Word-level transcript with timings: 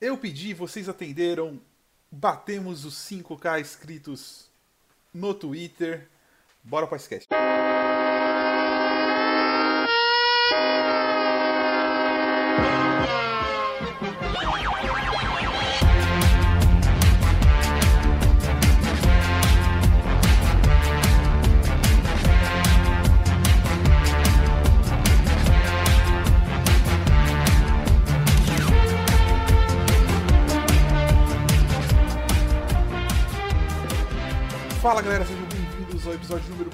Eu 0.00 0.16
pedi, 0.16 0.54
vocês 0.54 0.88
atenderam. 0.88 1.60
Batemos 2.10 2.84
os 2.84 2.94
5k 2.94 3.60
inscritos 3.60 4.48
no 5.12 5.34
Twitter. 5.34 6.08
Bora 6.62 6.86
para 6.86 6.96
o 6.96 7.27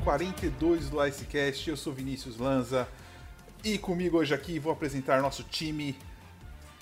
42 0.05 0.91
do 0.91 1.05
Icecast. 1.05 1.71
Eu 1.71 1.77
sou 1.79 1.91
Vinícius 1.91 2.37
Lanza 2.37 2.87
e 3.65 3.79
comigo 3.79 4.19
hoje 4.19 4.35
aqui 4.35 4.59
vou 4.59 4.71
apresentar 4.71 5.23
nosso 5.23 5.43
time. 5.43 5.97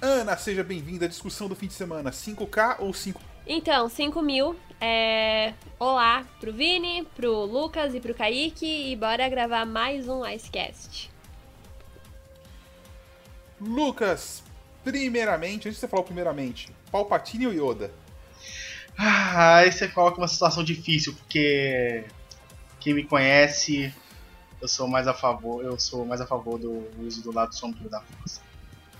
Ana, 0.00 0.36
seja 0.36 0.64
bem-vinda 0.64 1.06
à 1.06 1.08
discussão 1.08 1.48
do 1.48 1.54
fim 1.54 1.68
de 1.68 1.72
semana: 1.72 2.10
5K 2.10 2.80
ou 2.80 2.92
5? 2.92 3.20
Então, 3.46 3.88
5 3.88 4.20
mil. 4.22 4.56
É... 4.80 5.54
Olá 5.78 6.26
pro 6.40 6.52
Vini, 6.52 7.06
pro 7.14 7.44
Lucas 7.44 7.94
e 7.94 8.00
pro 8.00 8.12
Kaique 8.12 8.90
e 8.90 8.96
bora 8.96 9.28
gravar 9.28 9.64
mais 9.64 10.08
um 10.08 10.26
Icecast. 10.26 11.08
Lucas, 13.60 14.42
primeiramente, 14.82 15.68
antes 15.68 15.74
de 15.74 15.80
você 15.80 15.86
falar 15.88 16.02
primeiramente, 16.02 16.72
Palpatine 16.90 17.46
ou 17.46 17.52
Yoda? 17.52 17.92
Ah, 18.98 19.58
aí 19.58 19.70
você 19.70 19.86
coloca 19.86 20.18
uma 20.18 20.28
situação 20.28 20.64
difícil, 20.64 21.14
porque 21.14 22.04
quem 22.82 22.94
me 22.94 23.04
conhece, 23.04 23.94
eu 24.60 24.66
sou 24.66 24.88
mais 24.88 25.06
a 25.06 25.14
favor, 25.14 25.64
eu 25.64 25.78
sou 25.78 26.04
mais 26.04 26.20
a 26.20 26.26
favor 26.26 26.58
do 26.58 26.90
uso 26.98 27.22
do 27.22 27.32
lado 27.32 27.54
sombrio 27.54 27.88
da 27.88 28.00
força. 28.00 28.40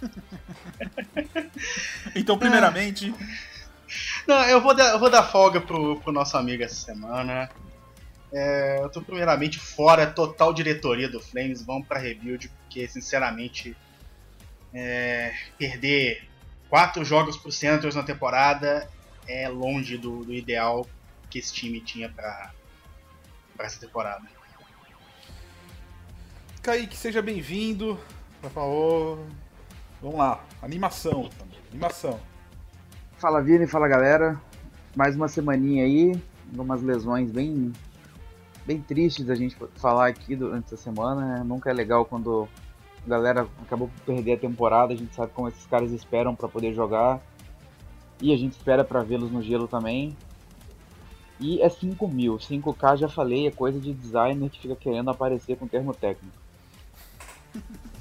então, 2.15 2.39
primeiramente. 2.39 3.13
Não, 4.27 4.43
eu 4.45 4.61
vou 4.61 4.75
dar, 4.75 4.93
eu 4.93 4.99
vou 4.99 5.11
dar 5.11 5.25
folga 5.25 5.61
pro, 5.61 6.01
pro 6.01 6.13
nosso 6.13 6.37
amigo 6.37 6.63
essa 6.63 6.77
semana. 6.77 7.51
É, 8.33 8.79
eu 8.81 8.89
tô 8.89 9.03
primeiramente 9.03 9.59
fora 9.59 10.07
total 10.07 10.55
diretoria 10.55 11.09
do 11.09 11.21
Flames, 11.21 11.63
vamos 11.63 11.87
pra 11.87 11.99
rebuild, 11.99 12.49
porque 12.49 12.89
sinceramente 12.89 13.77
é, 14.73 15.35
perder 15.59 16.29
quatro 16.71 17.05
jogos 17.05 17.37
pro 17.37 17.53
Senators 17.53 17.95
na 17.95 18.03
temporada 18.03 18.89
é 19.29 19.49
longe 19.49 19.99
do, 19.99 20.25
do 20.25 20.33
ideal 20.33 20.87
que 21.29 21.39
esse 21.39 21.53
time 21.53 21.81
tinha 21.81 22.09
para 22.09 22.53
essa 23.59 23.81
temporada. 23.81 24.23
Kaique, 26.63 26.97
seja 26.97 27.21
bem-vindo. 27.21 27.99
Por 28.41 28.51
favor. 28.51 29.27
Vamos 30.01 30.19
lá. 30.19 30.45
Animação. 30.63 31.29
Animação. 31.71 32.21
Fala 33.19 33.43
Vini, 33.43 33.67
fala 33.67 33.89
galera. 33.89 34.41
Mais 34.97 35.17
uma 35.17 35.29
semaninha 35.29 35.85
aí. 35.85 36.21
Algumas 36.51 36.83
lesões 36.83 37.31
bem, 37.31 37.73
bem 38.67 38.81
tristes 38.81 39.31
a 39.31 39.35
gente 39.35 39.57
falar 39.77 40.09
aqui 40.09 40.37
durante 40.37 40.67
essa 40.67 40.77
semana. 40.77 41.39
Né? 41.39 41.45
Nunca 41.45 41.71
é 41.71 41.73
legal 41.73 42.05
quando 42.05 42.49
a 43.07 43.09
galera 43.09 43.49
acabou 43.63 43.89
por 43.89 44.15
perder 44.15 44.35
a 44.35 44.39
temporada. 44.39 44.93
A 44.93 44.97
gente 44.97 45.15
sabe 45.15 45.33
como 45.33 45.49
esses 45.49 45.67
caras 45.67 45.91
esperam 45.91 46.35
para 46.35 46.49
poder 46.49 46.73
jogar. 46.75 47.21
E 48.21 48.33
a 48.33 48.37
gente 48.37 48.53
espera 48.53 48.85
para 48.85 49.03
vê-los 49.03 49.31
no 49.31 49.43
gelo 49.43 49.67
também. 49.67 50.17
E 51.43 51.61
é 51.61 51.69
5 51.69 52.07
mil. 52.07 52.37
5K 52.37 52.99
já 52.99 53.09
falei, 53.09 53.49
é 53.49 53.51
coisa 53.51 53.81
de 53.81 53.93
designer 53.93 54.49
que 54.49 54.61
fica 54.61 54.77
querendo 54.77 55.11
aparecer 55.11 55.57
com 55.57 55.67
termo 55.67 55.93
técnico. 55.93 56.37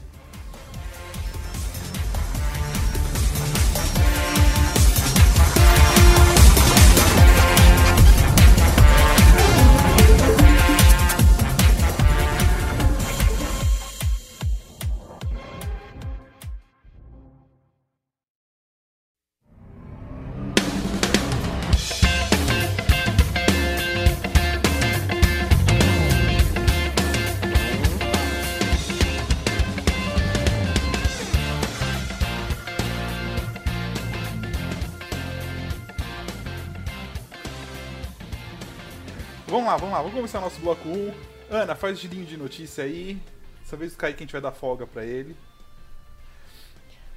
lá, 39.71 39.77
vamos 39.77 39.93
lá, 39.93 39.99
vamos 39.99 40.15
começar 40.15 40.41
nosso 40.41 40.59
bloco 40.59 40.89
1. 40.89 41.13
Ana, 41.49 41.75
faz 41.75 41.97
o 41.97 42.01
girinho 42.01 42.25
de 42.25 42.35
notícia 42.35 42.83
aí. 42.83 43.17
Dessa 43.61 43.77
vez 43.77 43.93
o 43.93 43.97
Kaique 43.97 44.17
a 44.17 44.25
gente 44.25 44.33
vai 44.33 44.41
dar 44.41 44.51
folga 44.51 44.85
pra 44.85 45.05
ele. 45.05 45.33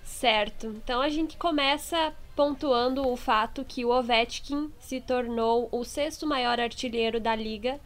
Certo. 0.05 0.69
Então 0.69 1.01
a 1.01 1.09
gente 1.09 1.37
começa 1.37 2.13
pontuando 2.37 3.09
o 3.09 3.17
fato 3.17 3.65
que 3.65 3.85
o 3.85 3.91
Ovechkin 3.91 4.71
se 4.79 5.01
tornou 5.01 5.69
o 5.73 5.85
sexto 5.85 6.29
maior 6.29 6.61
artilheiro 6.61 7.19
da 7.19 7.35
liga. 7.35 7.81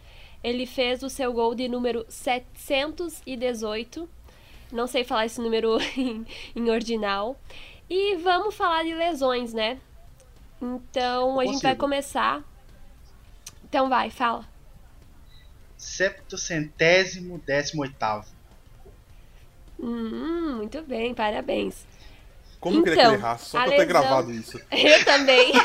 Ele 0.44 0.66
fez 0.66 1.02
o 1.02 1.08
seu 1.08 1.32
gol 1.32 1.54
de 1.54 1.66
número 1.66 2.04
718. 2.08 4.06
Não 4.70 4.86
sei 4.86 5.02
falar 5.02 5.24
esse 5.24 5.40
número 5.40 5.78
em, 5.96 6.26
em 6.54 6.70
ordinal. 6.70 7.40
E 7.88 8.16
vamos 8.16 8.54
falar 8.54 8.82
de 8.84 8.94
lesões, 8.94 9.54
né? 9.54 9.78
Então 10.60 11.40
a 11.40 11.46
gente 11.46 11.62
vai 11.62 11.74
começar. 11.74 12.42
Então 13.64 13.88
vai, 13.88 14.10
fala. 14.10 14.57
Septocentésimo 15.78 17.38
décimo 17.38 17.82
oitavo. 17.82 18.26
Hum, 19.78 20.56
muito 20.56 20.82
bem, 20.82 21.14
parabéns. 21.14 21.86
Como 22.60 22.78
eu 22.78 22.82
queria 22.82 22.98
que 22.98 23.06
ele 23.06 23.14
errasse, 23.14 23.50
só 23.50 23.58
pra 23.58 23.70
lesão... 23.70 23.78
ter 23.78 23.86
gravado 23.86 24.32
isso. 24.32 24.60
Eu 24.72 25.04
também. 25.04 25.52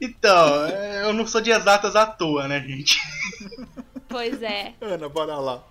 então, 0.00 0.68
eu 1.02 1.12
não 1.12 1.26
sou 1.26 1.40
de 1.40 1.50
exatas 1.50 1.96
à 1.96 2.06
toa, 2.06 2.46
né, 2.46 2.60
gente? 2.60 3.00
Pois 4.08 4.40
é. 4.40 4.74
Ana, 4.80 5.08
bora 5.08 5.36
lá. 5.36 5.64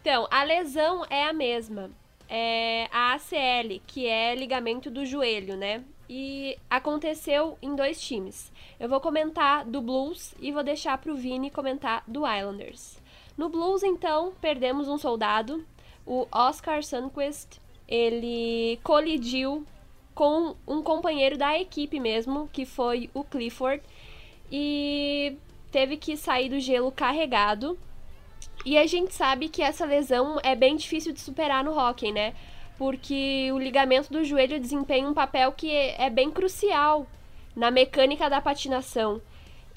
Então, 0.00 0.26
a 0.30 0.42
lesão 0.42 1.04
é 1.10 1.24
a 1.24 1.34
mesma. 1.34 1.90
É 2.28 2.88
a 2.90 3.14
ACL, 3.14 3.80
que 3.86 4.06
é 4.06 4.34
ligamento 4.34 4.90
do 4.90 5.04
joelho, 5.04 5.56
né? 5.56 5.84
E 6.08 6.58
aconteceu 6.70 7.58
em 7.60 7.76
dois 7.76 8.00
times. 8.00 8.50
Eu 8.80 8.88
vou 8.88 9.00
comentar 9.00 9.64
do 9.64 9.82
Blues 9.82 10.34
e 10.40 10.50
vou 10.50 10.62
deixar 10.62 10.96
para 10.98 11.12
o 11.12 11.16
Vini 11.16 11.50
comentar 11.50 12.02
do 12.06 12.26
Islanders. 12.26 12.98
No 13.36 13.48
Blues, 13.48 13.82
então, 13.82 14.32
perdemos 14.40 14.88
um 14.88 14.96
soldado, 14.96 15.64
o 16.06 16.26
Oscar 16.32 16.82
Sundquist. 16.82 17.60
Ele 17.86 18.80
colidiu 18.82 19.66
com 20.14 20.56
um 20.66 20.82
companheiro 20.82 21.38
da 21.38 21.58
equipe 21.58 22.00
mesmo, 22.00 22.48
que 22.52 22.64
foi 22.64 23.08
o 23.14 23.22
Clifford, 23.22 23.82
e 24.50 25.36
teve 25.70 25.96
que 25.96 26.16
sair 26.16 26.48
do 26.48 26.58
gelo 26.58 26.90
carregado. 26.90 27.78
E 28.64 28.76
a 28.76 28.86
gente 28.86 29.14
sabe 29.14 29.48
que 29.48 29.62
essa 29.62 29.84
lesão 29.84 30.38
é 30.42 30.56
bem 30.56 30.74
difícil 30.76 31.12
de 31.12 31.20
superar 31.20 31.62
no 31.62 31.78
hockey, 31.78 32.10
né? 32.10 32.34
Porque 32.78 33.50
o 33.52 33.58
ligamento 33.58 34.10
do 34.10 34.24
joelho 34.24 34.60
desempenha 34.60 35.08
um 35.08 35.14
papel 35.14 35.52
que 35.52 35.70
é 35.70 36.08
bem 36.08 36.30
crucial 36.30 37.06
na 37.54 37.70
mecânica 37.70 38.30
da 38.30 38.40
patinação. 38.40 39.20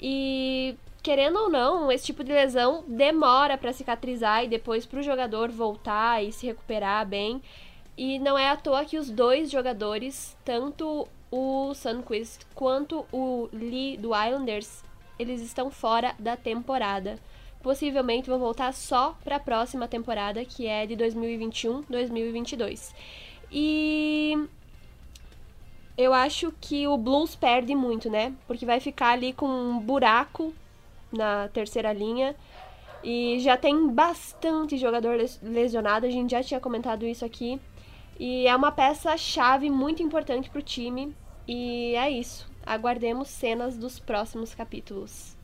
E 0.00 0.76
querendo 1.02 1.36
ou 1.36 1.50
não, 1.50 1.90
esse 1.90 2.06
tipo 2.06 2.22
de 2.22 2.32
lesão 2.32 2.84
demora 2.86 3.58
para 3.58 3.72
cicatrizar 3.72 4.44
e 4.44 4.48
depois 4.48 4.86
para 4.86 5.00
o 5.00 5.02
jogador 5.02 5.50
voltar 5.50 6.22
e 6.22 6.32
se 6.32 6.46
recuperar 6.46 7.04
bem. 7.06 7.42
E 7.96 8.18
não 8.20 8.38
é 8.38 8.48
à 8.48 8.56
toa 8.56 8.84
que 8.84 8.96
os 8.96 9.10
dois 9.10 9.50
jogadores, 9.50 10.36
tanto 10.44 11.08
o 11.30 11.74
Sunquist 11.74 12.46
quanto 12.54 13.04
o 13.12 13.48
Lee 13.52 13.96
do 13.96 14.10
Islanders, 14.14 14.84
eles 15.18 15.40
estão 15.40 15.70
fora 15.70 16.14
da 16.18 16.36
temporada. 16.36 17.18
Possivelmente 17.62 18.28
vão 18.28 18.38
voltar 18.38 18.72
só 18.72 19.16
para 19.22 19.36
a 19.36 19.40
próxima 19.40 19.86
temporada, 19.86 20.44
que 20.44 20.66
é 20.66 20.84
de 20.86 20.96
2021-2022. 20.96 22.92
E 23.50 24.36
eu 25.96 26.12
acho 26.12 26.52
que 26.60 26.86
o 26.86 26.96
Blues 26.96 27.36
perde 27.36 27.74
muito, 27.74 28.10
né? 28.10 28.32
Porque 28.46 28.66
vai 28.66 28.80
ficar 28.80 29.10
ali 29.10 29.32
com 29.32 29.46
um 29.46 29.78
buraco 29.78 30.52
na 31.12 31.48
terceira 31.48 31.92
linha. 31.92 32.34
E 33.04 33.38
já 33.40 33.56
tem 33.56 33.88
bastante 33.88 34.78
jogador 34.78 35.18
lesionado, 35.42 36.06
a 36.06 36.10
gente 36.10 36.30
já 36.30 36.42
tinha 36.42 36.60
comentado 36.60 37.04
isso 37.04 37.24
aqui. 37.24 37.60
E 38.18 38.46
é 38.46 38.54
uma 38.54 38.72
peça-chave 38.72 39.68
muito 39.70 40.02
importante 40.02 40.48
para 40.48 40.60
o 40.60 40.62
time. 40.62 41.14
E 41.46 41.94
é 41.96 42.10
isso. 42.10 42.50
Aguardemos 42.64 43.28
cenas 43.28 43.76
dos 43.76 43.98
próximos 43.98 44.54
capítulos. 44.54 45.36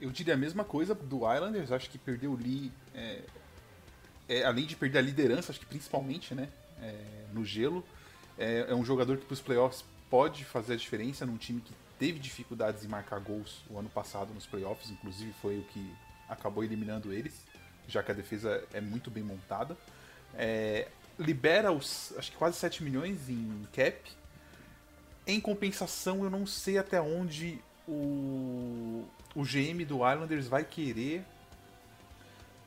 Eu 0.00 0.10
diria 0.10 0.34
a 0.34 0.36
mesma 0.36 0.64
coisa 0.64 0.94
do 0.94 1.32
Islanders. 1.32 1.72
Acho 1.72 1.88
que 1.88 1.98
perdeu 1.98 2.32
o 2.32 2.36
Lee. 2.36 2.70
É, 2.94 3.22
é, 4.28 4.44
além 4.44 4.66
de 4.66 4.76
perder 4.76 4.98
a 4.98 5.02
liderança, 5.02 5.52
acho 5.52 5.60
que 5.60 5.66
principalmente 5.66 6.34
né, 6.34 6.48
é, 6.80 7.24
no 7.32 7.44
gelo. 7.44 7.84
É, 8.38 8.66
é 8.68 8.74
um 8.74 8.84
jogador 8.84 9.16
que 9.16 9.24
para 9.24 9.34
os 9.34 9.40
playoffs 9.40 9.84
pode 10.10 10.44
fazer 10.44 10.74
a 10.74 10.76
diferença 10.76 11.24
num 11.24 11.36
time 11.36 11.60
que 11.60 11.72
teve 11.98 12.18
dificuldades 12.18 12.84
em 12.84 12.88
marcar 12.88 13.18
gols 13.20 13.62
o 13.70 13.78
ano 13.78 13.88
passado 13.88 14.34
nos 14.34 14.46
playoffs. 14.46 14.90
Inclusive 14.90 15.32
foi 15.40 15.58
o 15.58 15.62
que 15.64 15.94
acabou 16.28 16.62
eliminando 16.62 17.12
eles, 17.12 17.34
já 17.88 18.02
que 18.02 18.10
a 18.10 18.14
defesa 18.14 18.62
é 18.72 18.80
muito 18.80 19.10
bem 19.10 19.22
montada. 19.22 19.76
É, 20.34 20.88
libera 21.18 21.72
os 21.72 22.12
acho 22.18 22.30
que 22.30 22.36
quase 22.36 22.58
7 22.58 22.82
milhões 22.82 23.28
em 23.28 23.66
cap. 23.72 24.10
Em 25.26 25.40
compensação, 25.40 26.22
eu 26.22 26.30
não 26.30 26.46
sei 26.46 26.78
até 26.78 27.00
onde 27.00 27.58
o, 27.88 29.04
o 29.34 29.42
GM 29.42 29.84
do 29.84 29.96
Islanders 29.96 30.48
vai 30.48 30.64
querer 30.64 31.24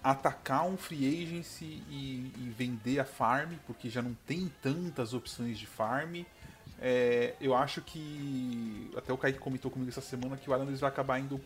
atacar 0.03 0.65
um 0.65 0.77
free 0.77 1.23
agency 1.23 1.83
e, 1.89 2.31
e, 2.37 2.53
vender 2.57 2.99
a 2.99 3.05
farm, 3.05 3.53
porque 3.67 3.89
já 3.89 4.01
não 4.01 4.15
tem 4.25 4.51
tantas 4.61 5.13
opções 5.13 5.59
de 5.59 5.65
farm. 5.65 6.21
É, 6.81 7.35
eu 7.41 7.53
acho 7.53 7.81
que. 7.81 8.89
Até 8.95 9.11
o 9.11 9.17
Kaique 9.17 9.39
comentou 9.39 9.69
comigo 9.69 9.89
essa 9.89 10.01
semana 10.01 10.37
que 10.37 10.49
o 10.49 10.53
Islanders 10.53 10.79
vai 10.79 10.89
acabar 10.89 11.19
indo 11.19 11.41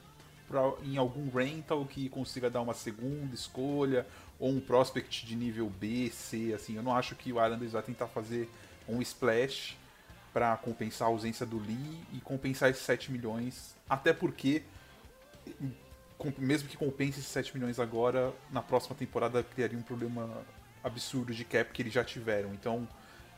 pra, 0.48 0.62
em 0.84 0.98
algum 0.98 1.30
rental 1.30 1.84
que 1.86 2.08
consiga 2.10 2.50
dar 2.50 2.62
uma 2.62 2.76
segunda 2.76 3.34
escolha, 3.34 4.06
ou 4.40 4.52
um 4.52 4.60
prospect 4.60 5.26
de 5.26 5.36
nível 5.36 5.70
B, 5.70 6.12
C. 6.12 6.54
Assim, 6.54 6.76
eu 6.76 6.84
não 6.84 6.96
acho 6.96 7.16
que 7.16 7.34
o 7.34 7.44
Islanders 7.44 7.72
vai 7.72 7.82
tentar 7.82 8.08
fazer 8.08 8.48
um 8.88 9.02
splash 9.02 9.76
para 10.34 10.58
compensar 10.58 11.08
a 11.08 11.12
ausência 11.12 11.46
do 11.46 11.60
Lee 11.60 12.00
e 12.12 12.20
compensar 12.20 12.70
esses 12.70 12.84
7 12.84 13.12
milhões. 13.12 13.76
Até 13.88 14.12
porque 14.12 14.64
mesmo 16.38 16.70
que 16.70 16.78
compense 16.78 17.20
esses 17.20 17.32
7 17.32 17.56
milhões 17.56 17.80
agora, 17.80 18.34
na 18.52 18.62
próxima 18.62 18.96
temporada 18.96 19.44
criaria 19.44 19.78
um 19.78 19.82
problema 19.82 20.30
absurdo 20.84 21.34
de 21.34 21.44
cap 21.46 21.72
que 21.72 21.82
eles 21.82 21.94
já 21.94 22.04
tiveram. 22.04 22.54
Então, 22.54 22.88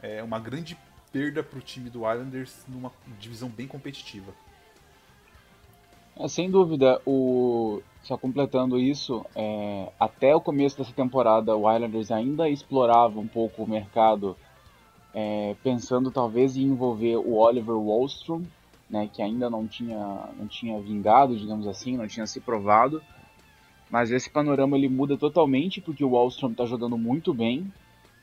é 0.02 0.22
uma 0.22 0.40
grande 0.40 0.78
perda 1.12 1.42
para 1.44 1.58
o 1.58 1.62
time 1.62 1.90
do 1.90 2.00
Islanders 2.00 2.66
numa 2.68 2.92
divisão 3.20 3.50
bem 3.50 3.68
competitiva. 3.68 4.34
É, 6.18 6.28
sem 6.28 6.50
dúvida, 6.50 7.02
o... 7.06 7.82
só 8.04 8.18
completando 8.18 8.80
isso, 8.80 9.26
é... 9.36 9.92
até 10.00 10.36
o 10.36 10.40
começo 10.40 10.78
dessa 10.78 10.94
temporada 10.94 11.56
o 11.56 11.72
Islanders 11.72 12.12
ainda 12.12 12.48
explorava 12.48 13.20
um 13.20 13.28
pouco 13.28 13.64
o 13.64 13.70
mercado, 13.70 14.38
é... 15.16 15.56
pensando 15.64 16.12
talvez 16.12 16.56
em 16.56 16.64
envolver 16.64 17.16
o 17.16 17.36
Oliver 17.38 17.76
Wallstrom, 17.76 18.44
né, 18.88 19.10
que 19.12 19.22
ainda 19.22 19.50
não 19.50 19.66
tinha, 19.66 20.30
não 20.38 20.48
tinha 20.48 20.80
vingado, 20.80 21.36
digamos 21.36 21.68
assim, 21.68 21.98
não 21.98 22.08
tinha 22.08 22.28
se 22.28 22.40
provado. 22.40 23.02
Mas 23.90 24.12
esse 24.12 24.30
panorama 24.30 24.78
ele 24.78 24.90
muda 24.90 25.18
totalmente 25.18 25.82
porque 25.82 26.04
o 26.04 26.10
Wallstrom 26.10 26.52
está 26.52 26.66
jogando 26.66 26.98
muito 26.98 27.34
bem, 27.34 27.72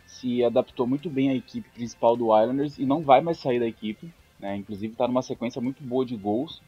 se 0.07 0.45
adaptou 0.45 0.87
muito 0.87 1.09
bem 1.09 1.31
à 1.31 1.35
equipe 1.35 1.69
principal 1.71 2.17
do 2.17 2.27
Islanders 2.39 2.79
e 2.79 2.85
não 2.85 3.03
vai 3.03 3.21
mais 3.21 3.39
sair 3.39 3.59
da 3.59 3.67
equipe. 3.67 4.13
Né? 4.39 4.57
Inclusive 4.57 4.93
está 4.93 5.07
numa 5.09 5.23
sequência 5.23 5.61
muito 5.61 5.83
boa 5.83 6.05
de 6.05 6.17
gols. 6.17 6.61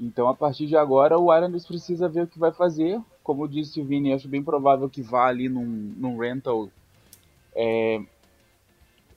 Então 0.00 0.28
a 0.28 0.34
partir 0.34 0.66
de 0.66 0.76
agora 0.76 1.18
o 1.18 1.34
Islanders 1.34 1.66
precisa 1.66 2.08
ver 2.08 2.22
o 2.22 2.26
que 2.26 2.38
vai 2.38 2.52
fazer. 2.52 3.00
Como 3.22 3.48
disse 3.48 3.80
o 3.80 3.84
Vini, 3.84 4.12
acho 4.12 4.28
bem 4.28 4.42
provável 4.42 4.88
que 4.88 5.02
vá 5.02 5.26
ali 5.26 5.48
num, 5.48 5.66
num 5.96 6.16
rental 6.16 6.68
é, 7.54 8.00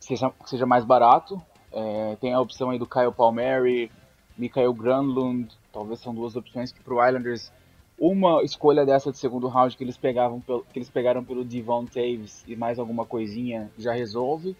seja, 0.01 0.33
seja 0.45 0.65
mais 0.65 0.83
barato, 0.83 1.42
é, 1.71 2.18
tem 2.19 2.33
a 2.33 2.42
opção 2.42 2.71
aí 2.71 2.80
do 2.80 2.86
Kyle 2.86 3.13
Palmieri, 3.15 3.89
Mikael 4.38 4.74
Granlund, 4.74 5.56
talvez 5.71 6.00
são 6.00 6.13
duas 6.13 6.36
opções 6.36 6.71
que 6.71 6.81
para 6.81 7.07
Islanders 7.07 7.51
uma 7.98 8.42
escolha 8.42 8.83
dessa 8.83 9.12
de 9.12 9.18
segundo 9.19 9.48
round 9.48 9.77
que 9.77 9.83
eles 9.83 9.95
pegavam 9.95 10.42
que 10.42 10.80
eles 10.80 10.89
pegaram 10.89 11.24
pelo 11.24 11.45
Devon 11.45 11.86
Taves 11.86 12.44
e 12.48 12.56
mais 12.56 12.80
alguma 12.80 13.06
coisinha 13.06 13.71
já 13.77 13.94
resolve. 13.94 14.56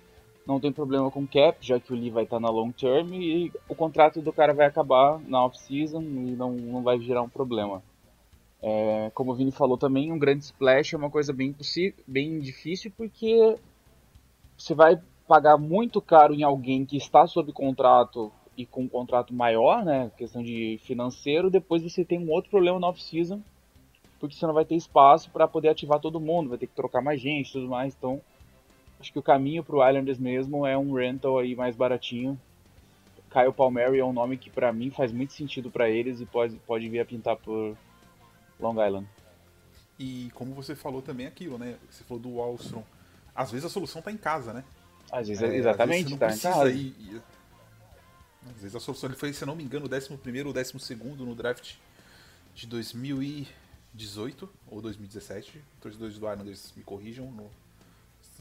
Não 0.46 0.60
tem 0.60 0.72
problema 0.72 1.10
com 1.10 1.26
cap, 1.26 1.58
já 1.60 1.80
que 1.80 1.92
o 1.92 1.96
Lee 1.96 2.12
vai 2.12 2.24
estar 2.24 2.40
na 2.40 2.50
long 2.50 2.72
term 2.72 3.14
e 3.14 3.52
o 3.68 3.74
contrato 3.74 4.22
do 4.22 4.32
cara 4.32 4.54
vai 4.54 4.68
acabar 4.68 5.20
na 5.28 5.44
off 5.44 5.58
season 5.58 6.02
e 6.02 6.36
não, 6.36 6.52
não 6.52 6.84
vai 6.84 7.00
gerar 7.00 7.24
um 7.24 7.30
problema. 7.30 7.82
É, 8.62 9.12
como 9.16 9.32
o 9.32 9.36
Vini 9.36 9.52
falou 9.52 9.78
também, 9.78 10.12
um 10.12 10.20
grande 10.20 10.44
splash 10.44 10.94
é 10.94 10.98
uma 10.98 11.10
coisa 11.10 11.34
bem, 11.34 11.56
bem 12.08 12.40
difícil 12.40 12.92
porque 12.96 13.56
você 14.56 14.76
vai 14.76 15.02
pagar 15.28 15.58
muito 15.58 16.02
caro 16.02 16.34
em 16.34 16.44
alguém 16.44 16.86
que 16.86 16.98
está 16.98 17.26
sob 17.28 17.52
contrato 17.52 18.32
e 18.58 18.66
com 18.66 18.84
um 18.84 18.88
contrato 18.88 19.34
maior, 19.34 19.84
né, 19.86 20.12
questão 20.18 20.44
de 20.44 20.80
financeiro, 20.84 21.50
depois 21.50 21.82
você 21.82 22.04
tem 22.04 22.20
um 22.20 22.30
outro 22.30 22.52
problema 22.52 22.80
na 22.80 22.88
off-season, 22.88 23.42
porque 24.20 24.36
você 24.36 24.46
não 24.46 24.54
vai 24.54 24.66
ter 24.66 24.76
espaço 24.76 25.32
para 25.32 25.48
poder 25.48 25.70
ativar 25.70 26.00
todo 26.00 26.20
mundo, 26.20 26.50
vai 26.50 26.58
ter 26.58 26.68
que 26.68 26.76
trocar 26.76 27.02
mais 27.02 27.22
gente 27.22 27.50
e 27.50 27.54
tudo 27.54 27.68
mais, 27.68 27.96
então 27.96 28.22
acho 29.00 29.12
que 29.12 29.20
o 29.20 29.24
caminho 29.24 29.64
para 29.64 29.76
o 29.76 29.88
Islanders 29.88 30.20
mesmo 30.20 30.66
é 30.66 30.78
um 30.78 30.94
rental 30.94 31.40
aí 31.40 31.56
mais 31.56 31.76
baratinho. 31.76 32.40
Kyle 33.32 33.54
Palmieri 33.54 33.98
é 33.98 34.06
um 34.06 34.12
nome 34.12 34.38
que 34.38 34.50
para 34.50 34.74
mim 34.74 34.92
faz 34.92 35.12
muito 35.12 35.32
sentido 35.32 35.72
para 35.72 35.90
eles 35.90 36.20
e 36.20 36.26
pode, 36.26 36.58
pode 36.68 36.90
vir 36.90 37.00
a 37.00 37.06
pintar 37.06 37.38
por 37.38 37.78
Long 38.60 38.86
Island. 38.86 39.08
E 39.98 40.30
como 40.34 40.54
você 40.54 40.76
falou 40.76 41.02
também 41.02 41.26
aquilo, 41.26 41.58
né? 41.58 41.78
Você 41.90 42.04
falou 42.04 42.22
do 42.22 42.36
Wallstrom. 42.36 42.84
Às 43.34 43.50
vezes 43.52 43.66
a 43.66 43.70
solução 43.70 44.00
está 44.00 44.12
em 44.12 44.18
casa, 44.18 44.52
né? 44.52 44.66
Às 45.12 45.28
vezes, 45.28 45.44
é, 45.44 45.56
exatamente, 45.56 46.14
às 46.14 46.20
vezes 46.20 46.42
tá 46.42 46.70
ir, 46.70 46.96
ir, 47.00 47.22
Às 48.50 48.62
vezes 48.62 48.76
a 48.76 48.80
solução 48.80 49.10
ele 49.10 49.18
foi, 49.18 49.34
se 49.34 49.46
não 49.46 49.56
me 49.56 49.64
engano, 49.64 49.86
o 49.86 49.90
11 49.94 50.20
ou 50.46 50.54
12 50.54 50.74
no 51.18 51.36
draft 51.36 51.76
de 52.56 52.68
2018 52.68 54.50
ou 54.68 54.82
2017. 54.82 55.62
Torcedores 55.82 56.18
do 56.18 56.20
Islanders 56.20 56.74
me 56.76 56.84
corrijam 56.84 57.30
no, 57.32 57.52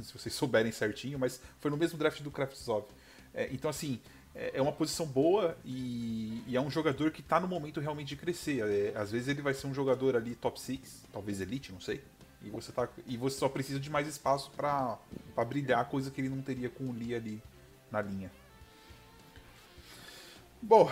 se 0.05 0.13
vocês 0.13 0.35
souberem 0.35 0.73
certinho, 0.73 1.19
mas 1.19 1.41
foi 1.59 1.71
no 1.71 1.77
mesmo 1.77 1.99
draft 1.99 2.23
do 2.23 2.31
Kravtsov. 2.31 2.87
É, 3.35 3.49
então, 3.53 3.71
assim, 3.71 4.01
é, 4.35 4.53
é 4.55 4.63
uma 4.63 4.73
posição 4.73 5.07
boa 5.07 5.57
e, 5.65 6.43
e, 6.47 6.57
é 6.57 6.61
um 6.61 6.71
jogador 6.71 7.11
que 7.11 7.21
está 7.21 7.41
no 7.41 7.49
momento 7.49 7.81
realmente 7.81 8.09
de 8.09 8.17
crescer. 8.17 8.61
É, 8.61 8.97
às 8.97 9.11
vezes 9.11 9.29
ele 9.29 9.43
vai 9.43 9.55
ser 9.55 9.67
um 9.67 9.75
jogador 9.75 10.17
ali 10.17 10.35
top 10.35 10.61
6, 10.61 11.05
talvez 11.13 11.41
elite, 11.41 11.73
não 11.73 11.81
sei. 11.81 12.03
E 12.43 12.49
você, 12.49 12.73
tá, 12.73 12.89
e 13.07 13.17
você 13.17 13.39
só 13.39 13.49
precisa 13.49 13.79
de 13.79 13.91
mais 13.91 14.09
espaço 14.09 14.51
para 14.53 14.99
brilhar, 15.47 15.85
coisa 15.89 16.11
que 16.11 16.21
ele 16.21 16.29
não 16.29 16.41
teria 16.41 16.71
com 16.71 16.85
o 16.85 16.93
Lee 16.93 17.15
ali 17.15 17.43
na 17.91 18.01
linha. 18.01 18.31
Bom, 20.63 20.91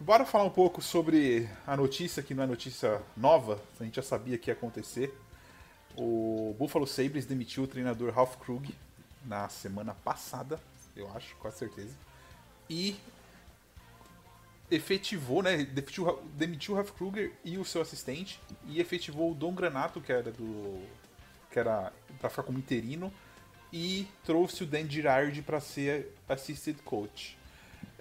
bora 0.00 0.24
falar 0.24 0.44
um 0.44 0.50
pouco 0.50 0.80
sobre 0.80 1.48
a 1.66 1.76
notícia 1.76 2.22
que 2.22 2.34
não 2.34 2.44
é 2.44 2.46
notícia 2.46 3.02
nova, 3.16 3.60
a 3.78 3.84
gente 3.84 3.96
já 3.96 4.02
sabia 4.02 4.38
que 4.38 4.50
ia 4.50 4.54
acontecer. 4.54 5.14
O 5.96 6.54
Buffalo 6.58 6.86
Sabres 6.86 7.26
demitiu 7.26 7.64
o 7.64 7.66
treinador 7.66 8.12
Ralph 8.12 8.36
Krug 8.36 8.74
na 9.24 9.48
semana 9.48 9.94
passada, 9.94 10.60
eu 10.94 11.10
acho, 11.14 11.34
com 11.36 11.50
certeza. 11.50 11.94
E 12.68 12.96
efetivou, 14.70 15.42
né? 15.42 15.64
Demitiu, 15.64 16.74
o 16.74 16.76
Ralph 16.76 16.90
Kruger 16.90 17.32
e 17.44 17.58
o 17.58 17.64
seu 17.64 17.80
assistente 17.80 18.40
e 18.66 18.80
efetivou 18.80 19.32
o 19.32 19.34
Dom 19.34 19.54
Granato, 19.54 20.00
que 20.00 20.12
era 20.12 20.30
do. 20.30 20.82
que 21.50 21.58
era 21.58 21.92
pra 22.18 22.30
ficar 22.30 22.42
como 22.42 22.58
interino, 22.58 23.12
e 23.72 24.08
trouxe 24.24 24.64
o 24.64 24.66
Dan 24.66 24.88
Girardi 24.88 25.42
para 25.42 25.60
ser 25.60 26.14
assisted 26.28 26.76
coach. 26.84 27.36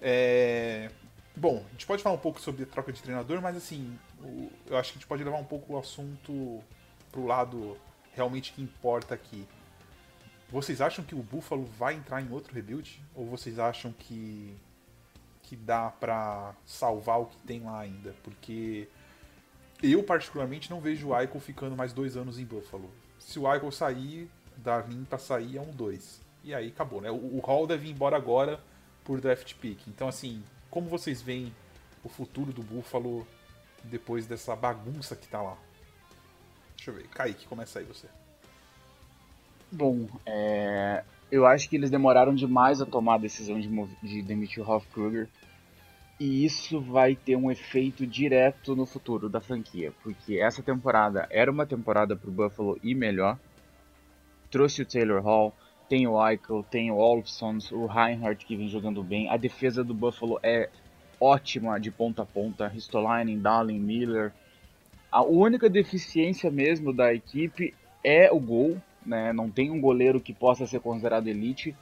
É... 0.01 0.89
Bom, 1.36 1.63
a 1.67 1.72
gente 1.72 1.86
pode 1.86 2.01
falar 2.01 2.15
um 2.15 2.19
pouco 2.19 2.39
sobre 2.39 2.63
a 2.63 2.65
troca 2.65 2.93
de 2.93 3.01
treinador, 3.01 3.41
mas 3.41 3.57
assim, 3.57 4.00
eu 4.67 4.77
acho 4.77 4.91
que 4.91 4.98
a 4.98 5.00
gente 5.00 5.07
pode 5.07 5.24
levar 5.24 5.38
um 5.38 5.43
pouco 5.43 5.74
o 5.74 5.77
assunto 5.77 6.63
pro 7.12 7.25
lado 7.25 7.77
realmente 8.13 8.53
que 8.53 8.62
importa 8.62 9.13
aqui. 9.13 9.45
Vocês 10.50 10.79
acham 10.79 11.03
que 11.03 11.13
o 11.13 11.22
Buffalo 11.22 11.65
vai 11.77 11.95
entrar 11.95 12.22
em 12.22 12.31
outro 12.31 12.53
rebuild? 12.53 13.03
Ou 13.13 13.25
vocês 13.25 13.60
acham 13.60 13.91
que 13.91 14.55
que 15.46 15.56
dá 15.56 15.92
para 15.92 16.56
salvar 16.66 17.22
o 17.22 17.28
que 17.28 17.38
tem 17.38 17.62
lá 17.62 17.80
ainda, 17.80 18.16
porque 18.24 18.88
eu 19.82 20.02
particularmente 20.04 20.72
não 20.72 20.82
vejo 20.82 21.10
o 21.10 21.20
Eichel 21.20 21.40
ficando 21.40 21.75
mais 21.75 21.94
dois 21.94 22.18
anos 22.18 22.40
em 22.40 22.46
Buffalo. 22.46 22.90
Se 23.20 23.38
o 23.38 23.52
Eichel 23.52 23.72
sair, 23.72 24.32
Darlin 24.58 25.06
para 25.06 25.20
sair 25.20 25.58
é 25.58 25.62
um 25.62 25.72
dois. 25.72 26.20
E 26.44 26.54
aí 26.54 26.70
acabou, 26.70 27.00
né? 27.00 27.12
O, 27.12 27.38
o 27.38 27.40
Hall 27.46 27.68
deve 27.68 27.88
ir 27.88 27.92
embora 27.92 28.18
agora 28.18 28.60
por 29.04 29.22
draft 29.22 29.54
pick. 29.56 29.88
Então 29.88 30.08
assim, 30.08 30.44
como 30.72 30.90
vocês 30.90 31.22
veem 31.22 31.54
o 32.04 32.10
futuro 32.10 32.52
do 32.52 32.64
Buffalo 32.64 33.28
depois 33.84 34.25
dessa 34.25 34.56
bagunça 34.56 35.16
que 35.16 35.28
tá 35.28 35.42
lá? 35.42 35.58
Deixa 36.75 36.90
eu 36.90 36.96
ver. 36.96 37.08
Kaique, 37.10 37.48
começa 37.48 37.80
aí 37.80 37.86
você. 37.86 38.08
Bom, 39.72 40.08
é, 40.25 41.04
eu 41.32 41.46
acho 41.46 41.70
que 41.70 41.75
eles 41.75 41.89
demoraram 41.89 42.34
demais 42.34 42.82
a 42.82 42.86
tomar 42.86 43.15
a 43.15 43.20
decisão 43.20 43.60
de, 43.60 43.70
de 44.03 44.22
demitir 44.22 44.62
o 44.62 44.65
Ralph 44.65 44.86
Kruger. 44.94 45.27
E 46.20 46.46
isso 46.46 46.79
vai 46.79 47.13
ter 47.13 47.36
um 47.36 47.51
efeito 47.51 48.08
direto 48.08 48.74
no 48.74 48.86
futuro 48.86 49.27
da 49.27 49.41
franquia, 49.41 49.91
porque 50.01 50.39
essa 50.39 50.63
temporada 50.63 51.27
era 51.29 51.51
uma 51.51 51.65
temporada 51.65 52.15
para 52.15 52.29
o 52.29 52.34
Buffalo 52.34 52.79
ir 52.82 52.96
melhor. 52.96 53.38
Trouxe 54.50 54.82
o 54.82 54.86
Taylor 54.86 55.22
Hall, 55.22 55.53
tem 55.89 56.08
o 56.08 56.25
Eichel, 56.25 56.63
tem 56.63 56.89
o 56.89 56.96
Olson, 56.96 57.58
o 57.74 57.86
Reinhardt 57.86 58.46
que 58.46 58.55
vem 58.55 58.70
jogando 58.70 59.03
bem. 59.03 59.29
A 59.29 59.36
defesa 59.36 59.84
do 59.84 59.94
Buffalo 59.94 60.39
é 60.41 60.70
ótima 61.20 61.77
de 61.79 61.91
ponta 61.91 62.22
a 62.22 62.25
ponta. 62.25 62.67
Ristolainen, 62.67 63.39
Darling, 63.39 63.79
Miller. 63.79 64.32
A 65.12 65.22
única 65.22 65.70
deficiência 65.70 66.50
mesmo 66.50 66.94
da 66.94 67.13
equipe 67.13 67.74
é 68.03 68.32
o 68.32 68.39
gol. 68.39 68.82
Né? 69.05 69.31
Não 69.31 69.50
tem 69.50 69.69
um 69.69 69.79
goleiro 69.79 70.19
que 70.19 70.33
possa 70.33 70.65
ser 70.65 70.79
considerado 70.79 71.27
elite. 71.27 71.75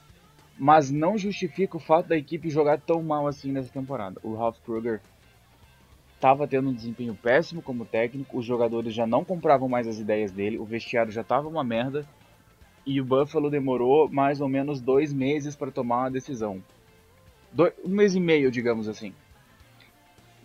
Mas 0.58 0.92
não 0.92 1.18
justifica 1.18 1.78
o 1.78 1.80
fato 1.80 2.10
da 2.10 2.18
equipe 2.18 2.50
jogar 2.50 2.80
tão 2.80 3.02
mal 3.02 3.28
assim 3.28 3.52
nessa 3.52 3.72
temporada. 3.72 4.20
O 4.22 4.36
Ralph 4.36 4.60
Kruger 4.64 5.02
estava 6.16 6.48
tendo 6.48 6.70
um 6.70 6.74
desempenho 6.74 7.14
péssimo 7.16 7.62
como 7.62 7.86
técnico, 7.86 8.38
os 8.38 8.46
jogadores 8.46 8.94
já 8.94 9.06
não 9.06 9.26
compravam 9.26 9.68
mais 9.68 9.88
as 9.88 10.00
ideias 10.00 10.32
dele, 10.32 10.58
o 10.58 10.64
vestiário 10.64 11.12
já 11.12 11.20
estava 11.20 11.50
uma 11.50 11.66
merda 11.66 12.08
e 12.86 13.02
o 13.02 13.06
Buffalo 13.06 13.50
demorou 13.50 14.10
mais 14.10 14.40
ou 14.40 14.48
menos 14.48 14.80
dois 14.80 15.12
meses 15.12 15.54
para 15.54 15.72
tomar 15.72 16.04
uma 16.04 16.12
decisão. 16.12 16.64
um 17.84 17.90
mês 17.90 18.16
e 18.16 18.22
meio, 18.22 18.50
digamos 18.50 18.88
assim. 18.88 19.14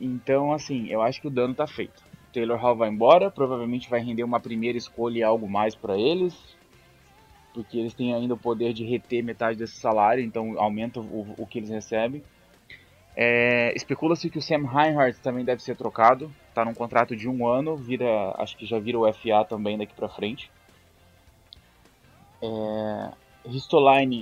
Então, 0.00 0.52
assim, 0.52 0.88
eu 0.88 1.00
acho 1.00 1.20
que 1.20 1.28
o 1.28 1.30
dano 1.30 1.52
está 1.52 1.66
feito. 1.66 2.02
Taylor 2.32 2.58
Hall 2.58 2.76
vai 2.76 2.88
embora, 2.88 3.30
provavelmente 3.30 3.88
vai 3.88 4.00
render 4.00 4.22
uma 4.22 4.40
primeira 4.40 4.78
escolha 4.78 5.18
e 5.18 5.22
algo 5.22 5.48
mais 5.48 5.74
para 5.74 5.98
eles, 5.98 6.36
porque 7.58 7.76
eles 7.76 7.92
têm 7.92 8.14
ainda 8.14 8.34
o 8.34 8.38
poder 8.38 8.72
de 8.72 8.84
reter 8.84 9.20
metade 9.20 9.58
desse 9.58 9.80
salário, 9.80 10.22
então 10.22 10.54
aumenta 10.60 11.00
o, 11.00 11.34
o 11.36 11.44
que 11.44 11.58
eles 11.58 11.68
recebem. 11.68 12.22
É, 13.16 13.74
Especula-se 13.74 14.30
que 14.30 14.38
o 14.38 14.40
Sam 14.40 14.64
Reinhardt 14.64 15.18
também 15.20 15.44
deve 15.44 15.60
ser 15.60 15.74
trocado. 15.74 16.32
Está 16.50 16.64
num 16.64 16.72
contrato 16.72 17.16
de 17.16 17.28
um 17.28 17.48
ano, 17.48 17.76
vira, 17.76 18.32
acho 18.38 18.56
que 18.56 18.64
já 18.64 18.78
vira 18.78 18.96
o 18.96 19.12
FA 19.12 19.44
também 19.44 19.76
daqui 19.76 19.92
para 19.92 20.08
frente. 20.08 20.52
É, 22.40 23.10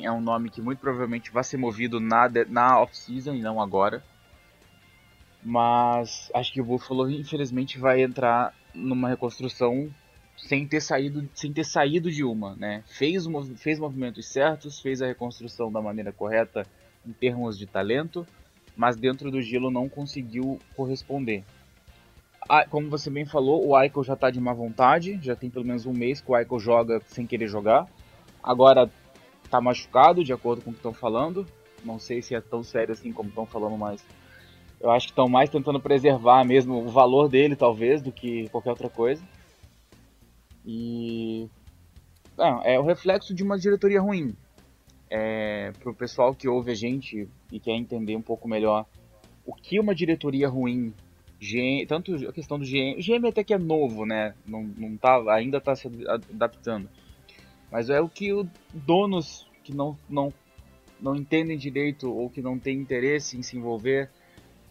é 0.02 0.10
um 0.10 0.20
nome 0.22 0.48
que 0.48 0.62
muito 0.62 0.78
provavelmente 0.78 1.30
vai 1.30 1.44
ser 1.44 1.58
movido 1.58 2.00
na, 2.00 2.30
na 2.48 2.80
off-season 2.80 3.34
e 3.34 3.42
não 3.42 3.60
agora. 3.60 4.02
Mas 5.42 6.30
acho 6.32 6.54
que 6.54 6.62
o 6.62 6.64
Buffalo 6.64 7.10
infelizmente 7.10 7.78
vai 7.78 8.02
entrar 8.02 8.54
numa 8.72 9.10
reconstrução 9.10 9.92
sem 10.36 10.66
ter 10.66 10.80
saído, 10.80 11.28
sem 11.34 11.52
ter 11.52 11.64
saído 11.64 12.10
de 12.10 12.22
uma, 12.22 12.54
né? 12.56 12.82
Fez, 12.86 13.24
fez 13.56 13.78
movimentos 13.78 14.26
certos, 14.26 14.80
fez 14.80 15.00
a 15.00 15.06
reconstrução 15.06 15.72
da 15.72 15.80
maneira 15.80 16.12
correta 16.12 16.66
em 17.06 17.12
termos 17.12 17.58
de 17.58 17.66
talento, 17.66 18.26
mas 18.76 18.96
dentro 18.96 19.30
do 19.30 19.40
gelo 19.40 19.70
não 19.70 19.88
conseguiu 19.88 20.58
corresponder. 20.76 21.42
Como 22.70 22.88
você 22.88 23.10
bem 23.10 23.24
falou, 23.24 23.66
o 23.66 23.74
Aiko 23.74 24.04
já 24.04 24.14
está 24.14 24.30
de 24.30 24.40
má 24.40 24.52
vontade, 24.52 25.18
já 25.20 25.34
tem 25.34 25.50
pelo 25.50 25.64
menos 25.64 25.84
um 25.84 25.92
mês 25.92 26.20
que 26.20 26.30
o 26.30 26.34
Aiko 26.34 26.60
joga 26.60 27.00
sem 27.06 27.26
querer 27.26 27.48
jogar. 27.48 27.88
Agora 28.42 28.88
está 29.42 29.60
machucado, 29.60 30.22
de 30.22 30.32
acordo 30.32 30.62
com 30.62 30.70
o 30.70 30.72
que 30.72 30.78
estão 30.78 30.92
falando. 30.92 31.46
Não 31.84 31.98
sei 31.98 32.22
se 32.22 32.34
é 32.34 32.40
tão 32.40 32.62
sério 32.62 32.92
assim 32.92 33.12
como 33.12 33.30
estão 33.30 33.46
falando, 33.46 33.76
mas 33.76 34.04
eu 34.80 34.90
acho 34.90 35.06
que 35.06 35.12
estão 35.12 35.28
mais 35.28 35.50
tentando 35.50 35.80
preservar 35.80 36.44
mesmo 36.44 36.84
o 36.84 36.88
valor 36.88 37.28
dele, 37.28 37.56
talvez, 37.56 38.00
do 38.00 38.12
que 38.12 38.48
qualquer 38.50 38.70
outra 38.70 38.88
coisa. 38.88 39.22
E. 40.66 41.48
Não, 42.36 42.62
é 42.62 42.78
o 42.78 42.82
reflexo 42.82 43.32
de 43.32 43.42
uma 43.42 43.58
diretoria 43.58 44.00
ruim 44.00 44.34
é, 45.10 45.72
para 45.78 45.90
o 45.90 45.94
pessoal 45.94 46.34
que 46.34 46.48
ouve 46.48 46.72
a 46.72 46.74
gente 46.74 47.28
e 47.50 47.60
quer 47.60 47.72
entender 47.72 48.16
um 48.16 48.22
pouco 48.22 48.48
melhor 48.48 48.84
o 49.44 49.54
que 49.54 49.78
uma 49.78 49.94
diretoria 49.94 50.48
ruim, 50.48 50.92
GM, 51.40 51.86
tanto 51.86 52.14
a 52.28 52.32
questão 52.32 52.58
do 52.58 52.64
GM, 52.64 52.98
o 52.98 53.02
GM 53.02 53.28
até 53.28 53.44
que 53.44 53.54
é 53.54 53.58
novo, 53.58 54.04
né? 54.04 54.34
Não, 54.44 54.64
não 54.76 54.96
tá, 54.96 55.22
ainda 55.32 55.58
está 55.58 55.76
se 55.76 55.88
adaptando. 56.08 56.88
Mas 57.70 57.88
é 57.88 58.00
o 58.00 58.08
que 58.08 58.32
os 58.32 58.46
donos 58.72 59.48
que 59.62 59.74
não, 59.74 59.96
não, 60.08 60.32
não 61.00 61.14
entendem 61.14 61.56
direito 61.56 62.12
ou 62.12 62.28
que 62.28 62.42
não 62.42 62.58
têm 62.58 62.78
interesse 62.78 63.36
em 63.38 63.42
se 63.42 63.56
envolver, 63.56 64.10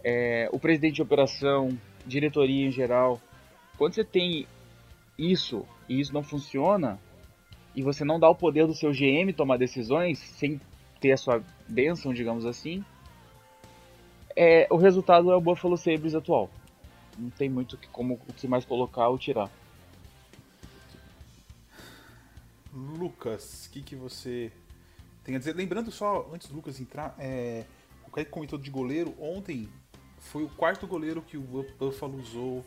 é, 0.03 0.49
o 0.51 0.59
presidente 0.59 0.95
de 0.95 1.01
operação, 1.01 1.69
diretoria 2.05 2.67
em 2.67 2.71
geral, 2.71 3.21
quando 3.77 3.93
você 3.93 4.03
tem 4.03 4.45
isso 5.17 5.65
e 5.87 5.99
isso 5.99 6.13
não 6.13 6.23
funciona, 6.23 6.99
e 7.75 7.81
você 7.81 8.03
não 8.05 8.19
dá 8.19 8.29
o 8.29 8.35
poder 8.35 8.65
do 8.65 8.73
seu 8.73 8.91
GM 8.91 9.33
tomar 9.35 9.57
decisões 9.57 10.19
sem 10.19 10.59
ter 10.99 11.11
a 11.11 11.17
sua 11.17 11.43
bênção, 11.67 12.13
digamos 12.13 12.45
assim, 12.45 12.83
é, 14.35 14.67
o 14.69 14.75
resultado 14.75 15.31
é 15.31 15.35
o 15.35 15.41
Buffalo 15.41 15.77
Sabres 15.77 16.13
atual. 16.13 16.49
Não 17.17 17.29
tem 17.29 17.49
muito 17.49 17.77
como 17.91 18.15
o 18.15 18.33
que 18.33 18.47
mais 18.47 18.65
colocar 18.65 19.07
ou 19.07 19.17
tirar. 19.17 19.49
Lucas, 22.73 23.67
o 23.67 23.69
que, 23.71 23.81
que 23.81 23.95
você 23.95 24.51
tem 25.23 25.35
a 25.35 25.39
dizer? 25.39 25.55
Lembrando 25.55 25.91
só, 25.91 26.29
antes 26.33 26.49
do 26.49 26.55
Lucas 26.55 26.81
entrar, 26.81 27.15
é, 27.17 27.63
o 28.05 28.11
Kaique 28.11 28.29
comentou 28.29 28.59
de 28.59 28.69
goleiro. 28.69 29.15
Ontem 29.17 29.69
foi 30.19 30.43
o 30.43 30.49
quarto 30.49 30.85
goleiro 30.85 31.21
que 31.21 31.37
o 31.37 31.41
Buffalo 31.79 32.19
usou 32.19 32.65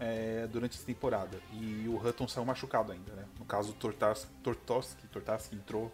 é, 0.00 0.46
durante 0.50 0.76
essa 0.76 0.86
temporada. 0.86 1.40
E 1.52 1.86
o 1.88 1.96
Hutton 1.96 2.28
saiu 2.28 2.44
machucado 2.44 2.92
ainda, 2.92 3.12
né? 3.14 3.24
No 3.38 3.44
caso, 3.44 3.70
o 3.70 3.74
Tortoski, 3.74 4.28
Tortoski 4.42 5.56
entrou 5.56 5.92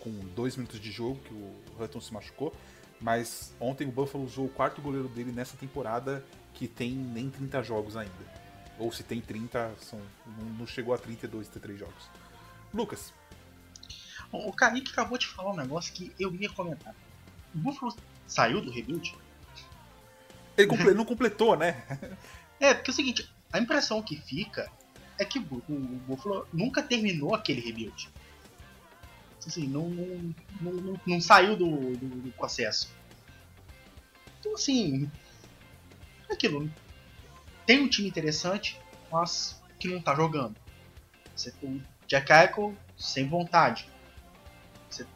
com 0.00 0.10
dois 0.34 0.56
minutos 0.56 0.80
de 0.80 0.90
jogo, 0.90 1.18
que 1.20 1.34
o 1.34 1.82
Hutton 1.82 2.00
se 2.00 2.12
machucou. 2.12 2.54
Mas 3.00 3.54
ontem 3.60 3.86
o 3.86 3.90
Buffalo 3.90 4.24
usou 4.24 4.46
o 4.46 4.48
quarto 4.48 4.80
goleiro 4.80 5.08
dele 5.08 5.32
nessa 5.32 5.56
temporada, 5.56 6.24
que 6.54 6.68
tem 6.68 6.92
nem 6.92 7.28
30 7.28 7.62
jogos 7.62 7.96
ainda. 7.96 8.44
Ou 8.78 8.90
se 8.92 9.02
tem 9.02 9.20
30, 9.20 9.74
são, 9.80 10.00
não 10.58 10.66
chegou 10.66 10.94
a 10.94 10.98
32, 10.98 11.48
33 11.48 11.78
jogos. 11.78 12.10
Lucas. 12.72 13.12
O 14.32 14.52
Kaique 14.52 14.90
acabou 14.90 15.18
de 15.18 15.26
falar 15.26 15.52
um 15.52 15.56
negócio 15.56 15.92
que 15.92 16.12
eu 16.18 16.34
ia 16.34 16.50
comentar. 16.50 16.94
O 17.54 17.58
Buffalo 17.58 17.94
saiu 18.26 18.60
do 18.60 18.70
rebuild? 18.70 19.16
Ele 20.56 20.66
comple 20.66 20.94
não 20.94 21.04
completou, 21.04 21.56
né? 21.56 21.82
É, 22.60 22.72
porque 22.72 22.90
é 22.90 22.92
o 22.92 22.94
seguinte, 22.94 23.30
a 23.52 23.58
impressão 23.58 24.00
que 24.00 24.16
fica 24.16 24.70
é 25.18 25.24
que 25.24 25.38
o 25.38 25.42
Buffalo 25.42 26.46
nunca 26.52 26.82
terminou 26.82 27.34
aquele 27.34 27.60
rebuild. 27.60 28.08
Assim, 29.46 29.66
não, 29.66 29.90
não, 29.90 30.32
não, 30.60 31.00
não 31.06 31.20
saiu 31.20 31.56
do, 31.56 31.96
do, 31.96 32.08
do, 32.22 32.32
processo. 32.32 32.90
Então, 34.40 34.54
assim, 34.54 35.10
é 36.30 36.32
aquilo. 36.32 36.70
Tem 37.66 37.80
um 37.82 37.88
time 37.88 38.08
interessante, 38.08 38.80
mas 39.12 39.60
que 39.78 39.88
não 39.88 40.00
tá 40.00 40.14
jogando. 40.14 40.56
Você, 41.36 41.52
o 41.62 41.80
Jack 42.06 42.32
Eichel 42.32 42.74
sem 42.96 43.28
vontade. 43.28 43.88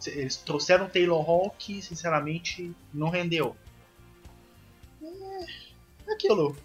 Eles 0.07 0.37
trouxeram 0.37 0.89
Taylor 0.89 1.23
Hall 1.23 1.51
que, 1.59 1.81
sinceramente, 1.81 2.75
não 2.93 3.09
rendeu. 3.09 3.57
É, 6.09 6.13
aquilo 6.13 6.57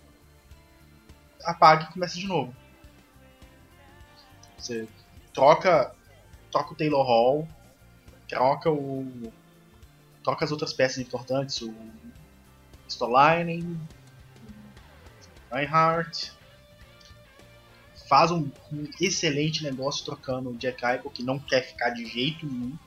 apaga 1.43 1.83
e 1.83 1.93
começa 1.93 2.17
de 2.17 2.27
novo. 2.27 2.55
Você 4.57 4.87
troca, 5.33 5.93
troca 6.51 6.73
o 6.73 6.75
Taylor 6.75 7.05
Hall, 7.05 7.47
troca 8.27 8.71
o. 8.71 9.31
troca 10.23 10.45
as 10.45 10.51
outras 10.51 10.73
peças 10.73 10.99
importantes, 10.99 11.61
o 11.61 11.73
Stolainen, 12.87 13.79
Reinhardt. 15.51 16.31
Faz 18.07 18.31
um, 18.31 18.49
um, 18.71 18.87
excelente 19.01 19.63
negócio 19.63 20.05
trocando 20.05 20.51
o 20.51 20.57
Jack 20.57 20.85
Eichel, 20.85 21.09
que 21.09 21.23
não 21.23 21.39
quer 21.39 21.61
ficar 21.61 21.89
de 21.89 22.05
jeito 22.05 22.45
nenhum. 22.45 22.77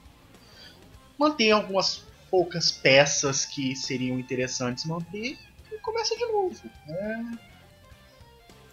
Mantém 1.18 1.50
algumas 1.50 2.04
poucas 2.30 2.70
peças 2.70 3.44
que 3.44 3.74
seriam 3.74 4.20
interessantes 4.20 4.84
manter 4.84 5.38
começa 5.86 6.16
de 6.16 6.26
novo. 6.26 6.70
É 6.88 7.56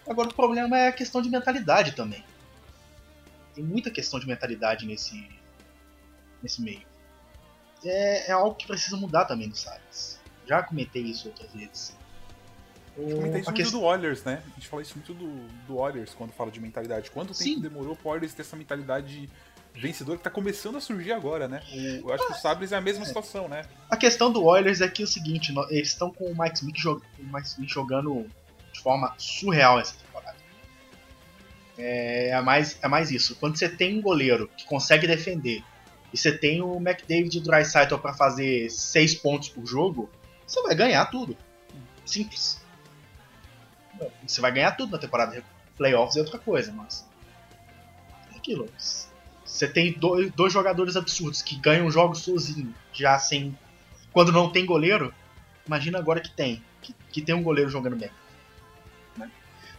Agora 0.06 0.28
o 0.28 0.34
problema 0.34 0.78
é 0.78 0.88
a 0.88 0.92
questão 0.92 1.22
de 1.22 1.30
mentalidade 1.30 1.92
também. 1.92 2.22
Tem 3.54 3.64
muita 3.64 3.90
questão 3.90 4.20
de 4.20 4.26
mentalidade 4.26 4.86
nesse, 4.86 5.28
nesse 6.42 6.60
meio. 6.60 6.86
É, 7.84 8.30
é 8.30 8.32
algo 8.32 8.54
que 8.54 8.66
precisa 8.66 8.96
mudar 8.96 9.24
também 9.24 9.48
no 9.48 9.54
Salles. 9.54 10.20
Já 10.46 10.62
comentei 10.62 11.02
isso 11.02 11.28
outras 11.28 11.52
vezes. 11.52 11.96
Eu 12.96 13.16
comentei 13.16 13.40
isso 13.40 13.50
muito 13.50 13.54
questão... 13.54 13.80
do 13.80 13.86
Oilers, 13.86 14.24
né? 14.24 14.42
A 14.46 14.54
gente 14.54 14.68
fala 14.68 14.82
isso 14.82 14.94
muito 14.96 15.14
do, 15.14 15.48
do 15.66 15.78
Oilers 15.78 16.14
quando 16.14 16.32
fala 16.32 16.50
de 16.50 16.60
mentalidade. 16.60 17.10
Quanto 17.10 17.28
tempo 17.28 17.42
Sim. 17.42 17.60
demorou 17.60 17.96
pro 17.96 18.10
Oilers 18.10 18.34
ter 18.34 18.42
essa 18.42 18.56
mentalidade 18.56 19.30
vencedora 19.74 20.18
que 20.18 20.24
tá 20.24 20.30
começando 20.30 20.76
a 20.76 20.80
surgir 20.80 21.12
agora, 21.12 21.48
né? 21.48 21.62
O, 21.72 22.08
eu 22.08 22.14
acho 22.14 22.26
que 22.26 22.32
o 22.32 22.36
Sabres 22.36 22.72
é 22.72 22.76
a 22.76 22.80
mesma 22.80 23.04
é. 23.04 23.06
situação, 23.06 23.48
né? 23.48 23.64
A 23.90 23.96
questão 23.96 24.32
do 24.32 24.44
Oilers 24.44 24.80
é 24.80 24.88
que 24.88 25.02
é 25.02 25.04
o 25.04 25.08
seguinte, 25.08 25.52
eles 25.70 25.88
estão 25.88 26.10
com 26.10 26.24
o 26.26 26.38
Mike 26.38 26.56
Smith, 26.56 26.76
jog... 26.76 27.02
o 27.18 27.24
Mike 27.24 27.48
Smith 27.48 27.70
jogando 27.70 28.26
de 28.72 28.80
forma 28.80 29.14
surreal 29.18 29.80
essa 29.80 29.94
temporada. 29.96 30.36
É, 31.76 32.28
é, 32.28 32.40
mais, 32.40 32.78
é 32.80 32.88
mais 32.88 33.10
isso. 33.10 33.34
Quando 33.36 33.58
você 33.58 33.68
tem 33.68 33.98
um 33.98 34.02
goleiro 34.02 34.48
que 34.56 34.64
consegue 34.64 35.06
defender 35.06 35.62
e 36.12 36.16
você 36.16 36.36
tem 36.36 36.62
o 36.62 36.76
McDavid 36.76 37.36
e 37.36 37.40
o 37.40 37.42
Dreisaitl 37.42 37.96
para 37.96 38.14
fazer 38.14 38.70
6 38.70 39.16
pontos 39.16 39.48
por 39.48 39.66
jogo, 39.66 40.08
você 40.46 40.62
vai 40.62 40.74
ganhar 40.74 41.04
tudo. 41.06 41.36
Simples. 42.06 42.62
Você 44.26 44.40
vai 44.40 44.52
ganhar 44.52 44.72
tudo 44.72 44.92
na 44.92 44.98
temporada. 44.98 45.42
Playoffs 45.76 46.16
é 46.16 46.20
outra 46.20 46.38
coisa, 46.38 46.72
mas. 46.72 47.04
É 48.32 48.36
aquilo. 48.36 48.68
Você 49.44 49.68
tem 49.68 49.92
dois, 49.92 50.32
dois 50.32 50.52
jogadores 50.52 50.96
absurdos 50.96 51.42
que 51.42 51.56
ganham 51.56 51.90
jogos 51.90 52.20
sozinho, 52.20 52.74
já 52.92 53.18
sem. 53.18 53.56
Quando 54.12 54.32
não 54.32 54.50
tem 54.50 54.64
goleiro, 54.64 55.12
imagina 55.66 55.98
agora 55.98 56.20
que 56.20 56.30
tem. 56.30 56.62
Que, 56.80 56.94
que 57.12 57.22
tem 57.22 57.34
um 57.34 57.42
goleiro 57.42 57.70
jogando 57.70 57.96
bem. 57.96 58.10
Né? 59.16 59.30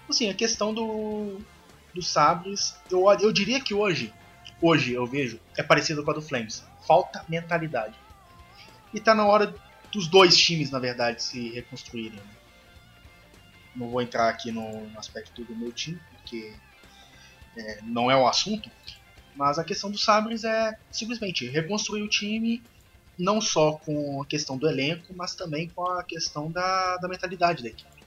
Assim, 0.07 0.29
a 0.29 0.33
questão 0.33 0.73
do, 0.73 1.39
dos 1.93 2.07
sabres, 2.07 2.75
eu, 2.91 3.09
eu 3.19 3.31
diria 3.31 3.59
que 3.59 3.73
hoje, 3.73 4.13
hoje 4.61 4.93
eu 4.93 5.05
vejo, 5.05 5.39
é 5.57 5.63
parecido 5.63 6.03
com 6.03 6.11
a 6.11 6.13
do 6.13 6.21
Flames. 6.21 6.63
Falta 6.85 7.25
mentalidade. 7.27 7.95
E 8.93 8.99
tá 8.99 9.15
na 9.15 9.25
hora 9.25 9.53
dos 9.91 10.07
dois 10.07 10.37
times, 10.37 10.69
na 10.69 10.79
verdade, 10.79 11.23
se 11.23 11.49
reconstruírem. 11.49 12.19
Né? 12.19 12.35
Não 13.75 13.89
vou 13.89 14.01
entrar 14.01 14.29
aqui 14.29 14.51
no, 14.51 14.87
no 14.87 14.99
aspecto 14.99 15.43
do 15.43 15.55
meu 15.55 15.71
time, 15.71 15.99
porque 16.11 16.53
é, 17.57 17.79
não 17.83 18.11
é 18.11 18.15
o 18.15 18.27
assunto. 18.27 18.69
Mas 19.35 19.59
a 19.59 19.63
questão 19.63 19.91
dos 19.91 20.03
Sabres 20.03 20.43
é 20.43 20.77
simplesmente 20.91 21.47
reconstruir 21.47 22.01
o 22.01 22.09
time, 22.09 22.63
não 23.17 23.41
só 23.41 23.73
com 23.73 24.21
a 24.21 24.25
questão 24.25 24.57
do 24.57 24.67
elenco, 24.67 25.13
mas 25.13 25.35
também 25.35 25.69
com 25.69 25.85
a 25.85 26.03
questão 26.03 26.49
da, 26.49 26.97
da 26.97 27.07
mentalidade 27.07 27.61
da 27.61 27.69
equipe. 27.69 28.03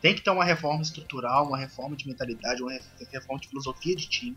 Tem 0.00 0.14
que 0.14 0.22
ter 0.22 0.30
uma 0.30 0.44
reforma 0.44 0.82
estrutural, 0.82 1.46
uma 1.46 1.58
reforma 1.58 1.96
de 1.96 2.06
mentalidade, 2.06 2.62
uma 2.62 2.72
reforma 3.10 3.40
de 3.40 3.48
filosofia 3.48 3.94
de 3.94 4.08
time, 4.08 4.36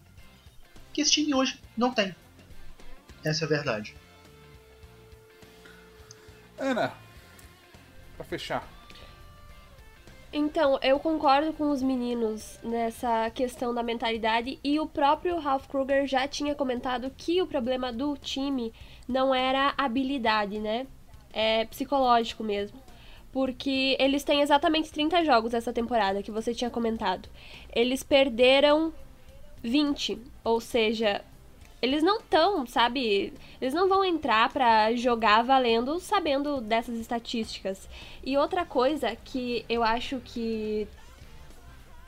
que 0.94 1.02
esse 1.02 1.12
time 1.12 1.34
hoje 1.34 1.60
não 1.76 1.94
tem. 1.94 2.16
Essa 3.24 3.44
é 3.44 3.46
a 3.46 3.50
verdade. 3.50 3.96
Ana, 6.58 6.94
para 8.16 8.26
fechar, 8.26 8.68
então, 10.32 10.78
eu 10.82 11.00
concordo 11.00 11.54
com 11.54 11.72
os 11.72 11.82
meninos 11.82 12.60
nessa 12.62 13.30
questão 13.30 13.74
da 13.74 13.82
mentalidade 13.82 14.60
e 14.64 14.80
o 14.80 14.86
próprio 14.86 15.40
Ralph 15.40 15.68
Kruger 15.68 16.06
já 16.06 16.28
tinha 16.28 16.54
comentado 16.54 17.12
que 17.16 17.42
o 17.42 17.48
problema 17.48 17.94
do 17.94 18.18
time 18.18 18.74
não 19.08 19.34
era 19.34 19.74
habilidade, 19.78 20.60
né? 20.60 20.86
É 21.32 21.66
psicológico 21.66 22.44
mesmo. 22.44 22.78
Porque 23.32 23.96
eles 24.00 24.24
têm 24.24 24.42
exatamente 24.42 24.92
30 24.92 25.24
jogos 25.24 25.54
essa 25.54 25.72
temporada 25.72 26.22
que 26.22 26.32
você 26.32 26.54
tinha 26.54 26.70
comentado. 26.70 27.30
Eles 27.74 28.04
perderam 28.04 28.94
20, 29.64 30.20
ou 30.44 30.60
seja, 30.60 31.24
eles 31.82 32.02
não 32.02 32.20
estão, 32.20 32.66
sabe? 32.66 33.34
Eles 33.62 33.74
não 33.74 33.88
vão 33.88 34.04
entrar 34.04 34.52
para 34.52 34.94
jogar 34.96 35.44
valendo 35.44 36.00
sabendo 36.00 36.60
dessas 36.60 36.98
estatísticas. 37.00 37.88
E 38.24 38.38
outra 38.38 38.66
coisa 38.66 39.16
que 39.24 39.64
eu 39.70 39.84
acho 39.84 40.20
que 40.24 40.88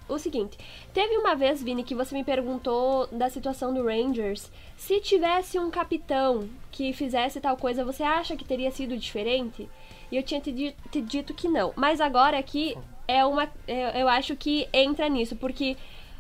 o 0.09 0.17
seguinte, 0.17 0.57
teve 0.91 1.15
uma 1.17 1.35
vez, 1.35 1.61
Vini, 1.61 1.83
que 1.83 1.93
você 1.93 2.15
me 2.15 2.23
perguntou 2.23 3.07
da 3.11 3.29
situação 3.29 3.71
do 3.71 3.85
Rangers. 3.85 4.51
Se 4.75 4.99
tivesse 4.99 5.59
um 5.59 5.69
capitão 5.69 6.49
que 6.71 6.91
fizesse 6.93 7.39
tal 7.39 7.55
coisa, 7.55 7.85
você 7.85 8.01
acha 8.01 8.35
que 8.35 8.43
teria 8.43 8.71
sido 8.71 8.97
diferente? 8.97 9.69
E 10.11 10.17
eu 10.17 10.23
tinha 10.23 10.41
te, 10.41 10.75
te 10.89 11.01
dito 11.01 11.33
que 11.33 11.47
não. 11.47 11.71
Mas 11.75 12.01
agora 12.01 12.39
aqui 12.39 12.75
é 13.07 13.23
uma. 13.23 13.47
Eu 13.93 14.09
acho 14.09 14.35
que 14.35 14.67
entra 14.73 15.07
nisso, 15.07 15.35
porque 15.35 15.77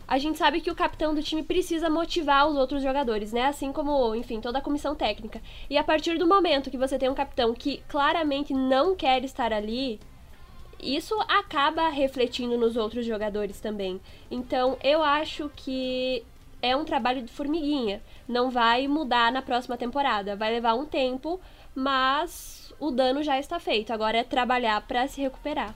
a 0.09 0.17
gente 0.17 0.39
sabe 0.39 0.59
que 0.59 0.71
o 0.71 0.75
capitão 0.75 1.13
do 1.13 1.21
time 1.21 1.43
precisa 1.43 1.87
motivar 1.87 2.47
os 2.47 2.57
outros 2.57 2.81
jogadores, 2.81 3.31
né? 3.31 3.45
Assim 3.45 3.71
como, 3.71 4.15
enfim, 4.15 4.41
toda 4.41 4.57
a 4.57 4.61
comissão 4.61 4.95
técnica. 4.95 5.39
E 5.69 5.77
a 5.77 5.83
partir 5.83 6.17
do 6.17 6.25
momento 6.25 6.71
que 6.71 6.79
você 6.79 6.97
tem 6.97 7.07
um 7.07 7.13
capitão 7.13 7.53
que 7.53 7.83
claramente 7.87 8.51
não 8.51 8.95
quer 8.95 9.23
estar 9.23 9.53
ali, 9.53 9.99
isso 10.81 11.13
acaba 11.27 11.89
refletindo 11.89 12.57
nos 12.57 12.75
outros 12.75 13.05
jogadores 13.05 13.61
também. 13.61 14.01
Então, 14.31 14.79
eu 14.83 15.03
acho 15.03 15.47
que 15.55 16.25
é 16.59 16.75
um 16.75 16.85
trabalho 16.85 17.21
de 17.21 17.31
formiguinha. 17.31 18.01
Não 18.27 18.49
vai 18.49 18.87
mudar 18.87 19.31
na 19.31 19.43
próxima 19.43 19.77
temporada. 19.77 20.35
Vai 20.35 20.51
levar 20.51 20.73
um 20.73 20.85
tempo, 20.85 21.39
mas 21.75 22.73
o 22.79 22.89
dano 22.89 23.21
já 23.21 23.37
está 23.37 23.59
feito. 23.59 23.93
Agora 23.93 24.17
é 24.17 24.23
trabalhar 24.23 24.81
para 24.87 25.07
se 25.07 25.21
recuperar. 25.21 25.75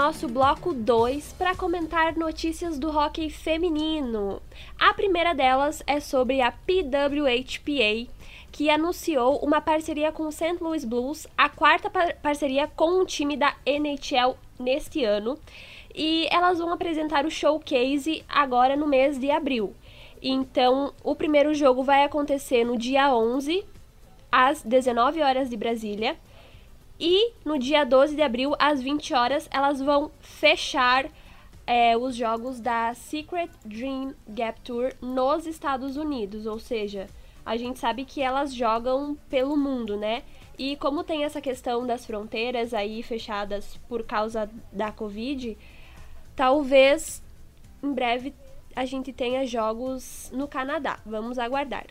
nosso 0.00 0.28
bloco 0.28 0.72
2 0.72 1.34
para 1.34 1.54
comentar 1.54 2.16
notícias 2.16 2.78
do 2.78 2.88
hockey 2.88 3.28
feminino. 3.28 4.40
A 4.78 4.94
primeira 4.94 5.34
delas 5.34 5.82
é 5.86 6.00
sobre 6.00 6.40
a 6.40 6.50
PWHPA, 6.50 8.10
que 8.50 8.70
anunciou 8.70 9.36
uma 9.40 9.60
parceria 9.60 10.10
com 10.10 10.22
o 10.22 10.32
St. 10.32 10.56
Louis 10.58 10.86
Blues, 10.86 11.26
a 11.36 11.50
quarta 11.50 11.90
par 11.90 12.14
parceria 12.14 12.66
com 12.66 13.02
o 13.02 13.04
time 13.04 13.36
da 13.36 13.54
NHL 13.66 14.38
neste 14.58 15.04
ano. 15.04 15.38
E 15.94 16.26
elas 16.30 16.60
vão 16.60 16.72
apresentar 16.72 17.26
o 17.26 17.30
showcase 17.30 18.24
agora 18.26 18.78
no 18.78 18.86
mês 18.86 19.18
de 19.18 19.30
abril. 19.30 19.74
Então, 20.22 20.94
o 21.04 21.14
primeiro 21.14 21.52
jogo 21.52 21.82
vai 21.82 22.04
acontecer 22.04 22.64
no 22.64 22.78
dia 22.78 23.14
11, 23.14 23.66
às 24.32 24.62
19 24.62 25.20
horas 25.20 25.50
de 25.50 25.58
Brasília. 25.58 26.16
E 27.00 27.32
no 27.46 27.58
dia 27.58 27.82
12 27.82 28.14
de 28.14 28.20
abril, 28.20 28.54
às 28.58 28.82
20 28.82 29.14
horas, 29.14 29.48
elas 29.50 29.80
vão 29.80 30.10
fechar 30.20 31.06
é, 31.66 31.96
os 31.96 32.14
jogos 32.14 32.60
da 32.60 32.92
Secret 32.92 33.48
Dream 33.64 34.14
Gap 34.28 34.60
Tour 34.60 34.92
nos 35.00 35.46
Estados 35.46 35.96
Unidos. 35.96 36.44
Ou 36.44 36.58
seja, 36.58 37.06
a 37.44 37.56
gente 37.56 37.78
sabe 37.78 38.04
que 38.04 38.20
elas 38.20 38.54
jogam 38.54 39.16
pelo 39.30 39.56
mundo, 39.56 39.96
né? 39.96 40.24
E 40.58 40.76
como 40.76 41.02
tem 41.02 41.24
essa 41.24 41.40
questão 41.40 41.86
das 41.86 42.04
fronteiras 42.04 42.74
aí 42.74 43.02
fechadas 43.02 43.78
por 43.88 44.04
causa 44.04 44.50
da 44.70 44.92
Covid, 44.92 45.56
talvez 46.36 47.22
em 47.82 47.94
breve 47.94 48.34
a 48.76 48.84
gente 48.84 49.10
tenha 49.10 49.46
jogos 49.46 50.30
no 50.34 50.46
Canadá. 50.46 50.98
Vamos 51.06 51.38
aguardar. 51.38 51.86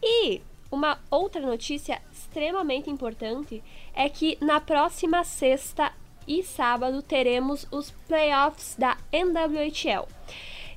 E 0.00 0.40
uma 0.70 0.98
outra 1.10 1.40
notícia 1.40 2.00
extremamente 2.12 2.90
importante 2.90 3.62
é 3.94 4.08
que 4.08 4.36
na 4.40 4.60
próxima 4.60 5.24
sexta 5.24 5.92
e 6.26 6.42
sábado 6.42 7.02
teremos 7.02 7.66
os 7.70 7.90
playoffs 8.08 8.74
da 8.76 8.96
NWHL. 9.12 10.08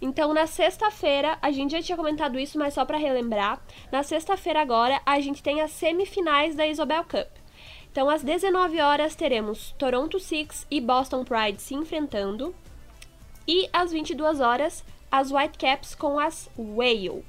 Então, 0.02 0.34
na 0.34 0.47
sexta-feira, 0.47 1.38
a 1.41 1.52
gente 1.52 1.71
já 1.71 1.82
tinha 1.82 1.97
comentado 1.97 2.39
isso, 2.39 2.58
mas 2.58 2.73
só 2.73 2.86
para 2.86 2.97
relembrar, 2.97 3.62
na 3.91 4.02
sexta-feira 4.02 4.62
agora 4.62 5.02
a 5.06 5.19
gente 5.19 5.43
tem 5.43 5.62
as 5.62 5.71
semifinais 5.71 6.56
da 6.56 6.65
Isobel 6.65 7.04
Cup. 7.04 7.28
Então, 7.91 8.10
às 8.10 8.23
19 8.23 8.80
horas 8.80 9.15
teremos 9.15 9.75
Toronto 9.78 10.19
Six 10.19 10.65
e 10.71 10.80
Boston 10.80 11.25
Pride 11.25 11.62
se 11.62 11.73
enfrentando. 11.73 12.56
E 13.47 13.67
às 13.73 13.91
22 13.91 14.39
horas, 14.39 14.86
as 15.12 15.32
Whitecaps 15.32 15.95
com 15.95 16.19
as 16.19 16.49
Whale. 16.58 17.25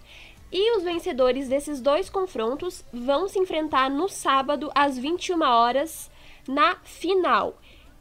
E 0.53 0.77
os 0.77 0.83
vencedores 0.83 1.49
desses 1.49 1.81
dois 1.81 2.11
confrontos 2.11 2.85
vão 2.93 3.29
se 3.29 3.39
enfrentar 3.39 3.89
no 3.89 4.09
sábado 4.09 4.71
às 4.75 4.99
21 4.99 5.43
horas 5.43 6.11
na 6.49 6.77
final. 6.83 7.59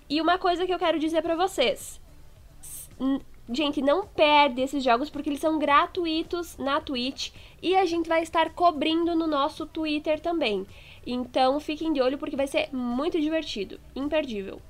E 0.10 0.20
uma 0.20 0.40
coisa 0.40 0.66
que 0.66 0.74
eu 0.74 0.80
quero 0.80 0.98
dizer 0.98 1.22
para 1.22 1.36
vocês: 1.36 2.02
Gente, 3.52 3.82
não 3.82 4.06
perde 4.06 4.62
esses 4.62 4.84
jogos 4.84 5.10
porque 5.10 5.30
eles 5.30 5.40
são 5.40 5.58
gratuitos 5.58 6.56
na 6.58 6.80
Twitch 6.80 7.32
e 7.62 7.76
a 7.76 7.84
gente 7.84 8.08
vai 8.08 8.22
estar 8.22 8.54
cobrindo 8.54 9.16
no 9.16 9.26
nosso 9.26 9.66
Twitter 9.66 10.20
também. 10.20 10.68
Então 11.06 11.60
fiquem 11.60 11.92
de 11.92 12.00
olho 12.00 12.20
porque 12.20 12.36
vai 12.36 12.46
ser 12.46 12.70
muito 12.72 13.20
divertido, 13.20 13.80
imperdível. 13.96 14.62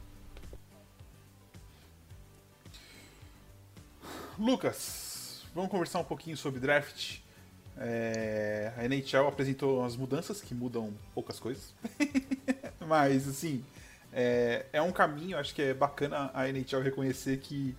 Lucas, 4.38 5.44
vamos 5.54 5.70
conversar 5.70 6.00
um 6.00 6.06
pouquinho 6.06 6.38
sobre 6.38 6.62
draft. 6.62 7.20
É, 7.82 8.74
a 8.78 8.84
NHL 8.84 9.28
apresentou 9.28 9.86
as 9.86 9.96
mudanças 9.96 10.42
que 10.42 10.54
mudam 10.54 10.94
poucas 11.16 11.40
coisas, 11.40 11.74
mas 12.86 13.28
assim 13.28 13.64
é, 14.12 14.66
é, 14.74 14.82
um 14.82 14.92
caminho. 14.92 15.38
Acho 15.38 15.54
que 15.54 15.62
é 15.62 15.74
bacana 15.74 16.32
a 16.34 16.48
NHL 16.50 16.82
reconhecer 16.82 17.38
que 17.38 17.76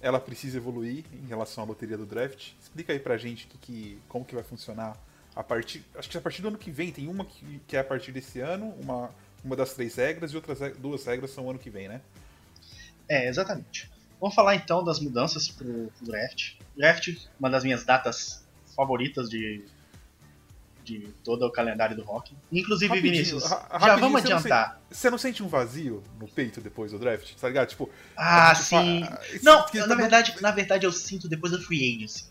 ela 0.00 0.18
precisa 0.18 0.56
evoluir 0.56 1.04
em 1.12 1.26
relação 1.26 1.64
à 1.64 1.66
loteria 1.66 1.96
do 1.96 2.06
draft. 2.06 2.52
Explica 2.60 2.92
aí 2.92 2.98
pra 2.98 3.16
gente 3.16 3.46
que, 3.46 3.58
que, 3.58 3.98
como 4.08 4.24
que 4.24 4.34
vai 4.34 4.44
funcionar 4.44 4.96
a 5.34 5.42
partir. 5.42 5.84
Acho 5.94 6.08
que 6.08 6.18
a 6.18 6.20
partir 6.20 6.42
do 6.42 6.48
ano 6.48 6.58
que 6.58 6.70
vem 6.70 6.90
tem 6.90 7.08
uma 7.08 7.24
que, 7.24 7.60
que 7.66 7.76
é 7.76 7.80
a 7.80 7.84
partir 7.84 8.12
desse 8.12 8.40
ano, 8.40 8.74
uma, 8.82 9.10
uma 9.44 9.56
das 9.56 9.74
três 9.74 9.94
regras, 9.96 10.32
e 10.32 10.36
outras 10.36 10.58
duas 10.78 11.04
regras 11.04 11.30
são 11.30 11.46
o 11.46 11.50
ano 11.50 11.58
que 11.58 11.70
vem, 11.70 11.88
né? 11.88 12.00
É, 13.08 13.28
exatamente. 13.28 13.90
Vamos 14.20 14.34
falar 14.34 14.54
então 14.54 14.84
das 14.84 15.00
mudanças 15.00 15.48
pro, 15.48 15.90
pro 15.96 16.06
draft. 16.06 16.54
Draft, 16.76 17.26
uma 17.38 17.50
das 17.50 17.64
minhas 17.64 17.84
datas 17.84 18.41
favoritas 18.74 19.28
de, 19.28 19.64
de 20.84 21.00
todo 21.24 21.46
o 21.46 21.50
calendário 21.50 21.96
do 21.96 22.02
rock. 22.02 22.34
Inclusive, 22.50 22.88
Rapidinho, 22.88 23.12
Vinícius, 23.14 23.44
já 23.44 23.96
vamos 23.96 24.22
você 24.22 24.28
não 24.28 24.36
adiantar. 24.38 24.80
Você 24.90 25.10
não 25.10 25.18
sente 25.18 25.42
um 25.42 25.48
vazio 25.48 26.02
no 26.20 26.26
peito 26.28 26.60
depois 26.60 26.90
do 26.92 26.98
draft? 26.98 27.34
Tá 27.34 27.48
ligado? 27.48 27.68
Tipo. 27.68 27.88
Ah, 28.16 28.52
gente 28.54 28.68
fa- 28.68 28.82
sim. 28.82 29.08
esse- 29.34 29.44
Não, 29.44 29.64
que- 29.66 29.78
na 29.86 29.94
verdade, 29.94 30.34
na 30.40 30.50
verdade 30.50 30.84
eu 30.86 30.92
sinto 30.92 31.28
depois 31.28 31.52
da 31.52 31.58
Free 31.60 31.96
Agency. 31.96 32.24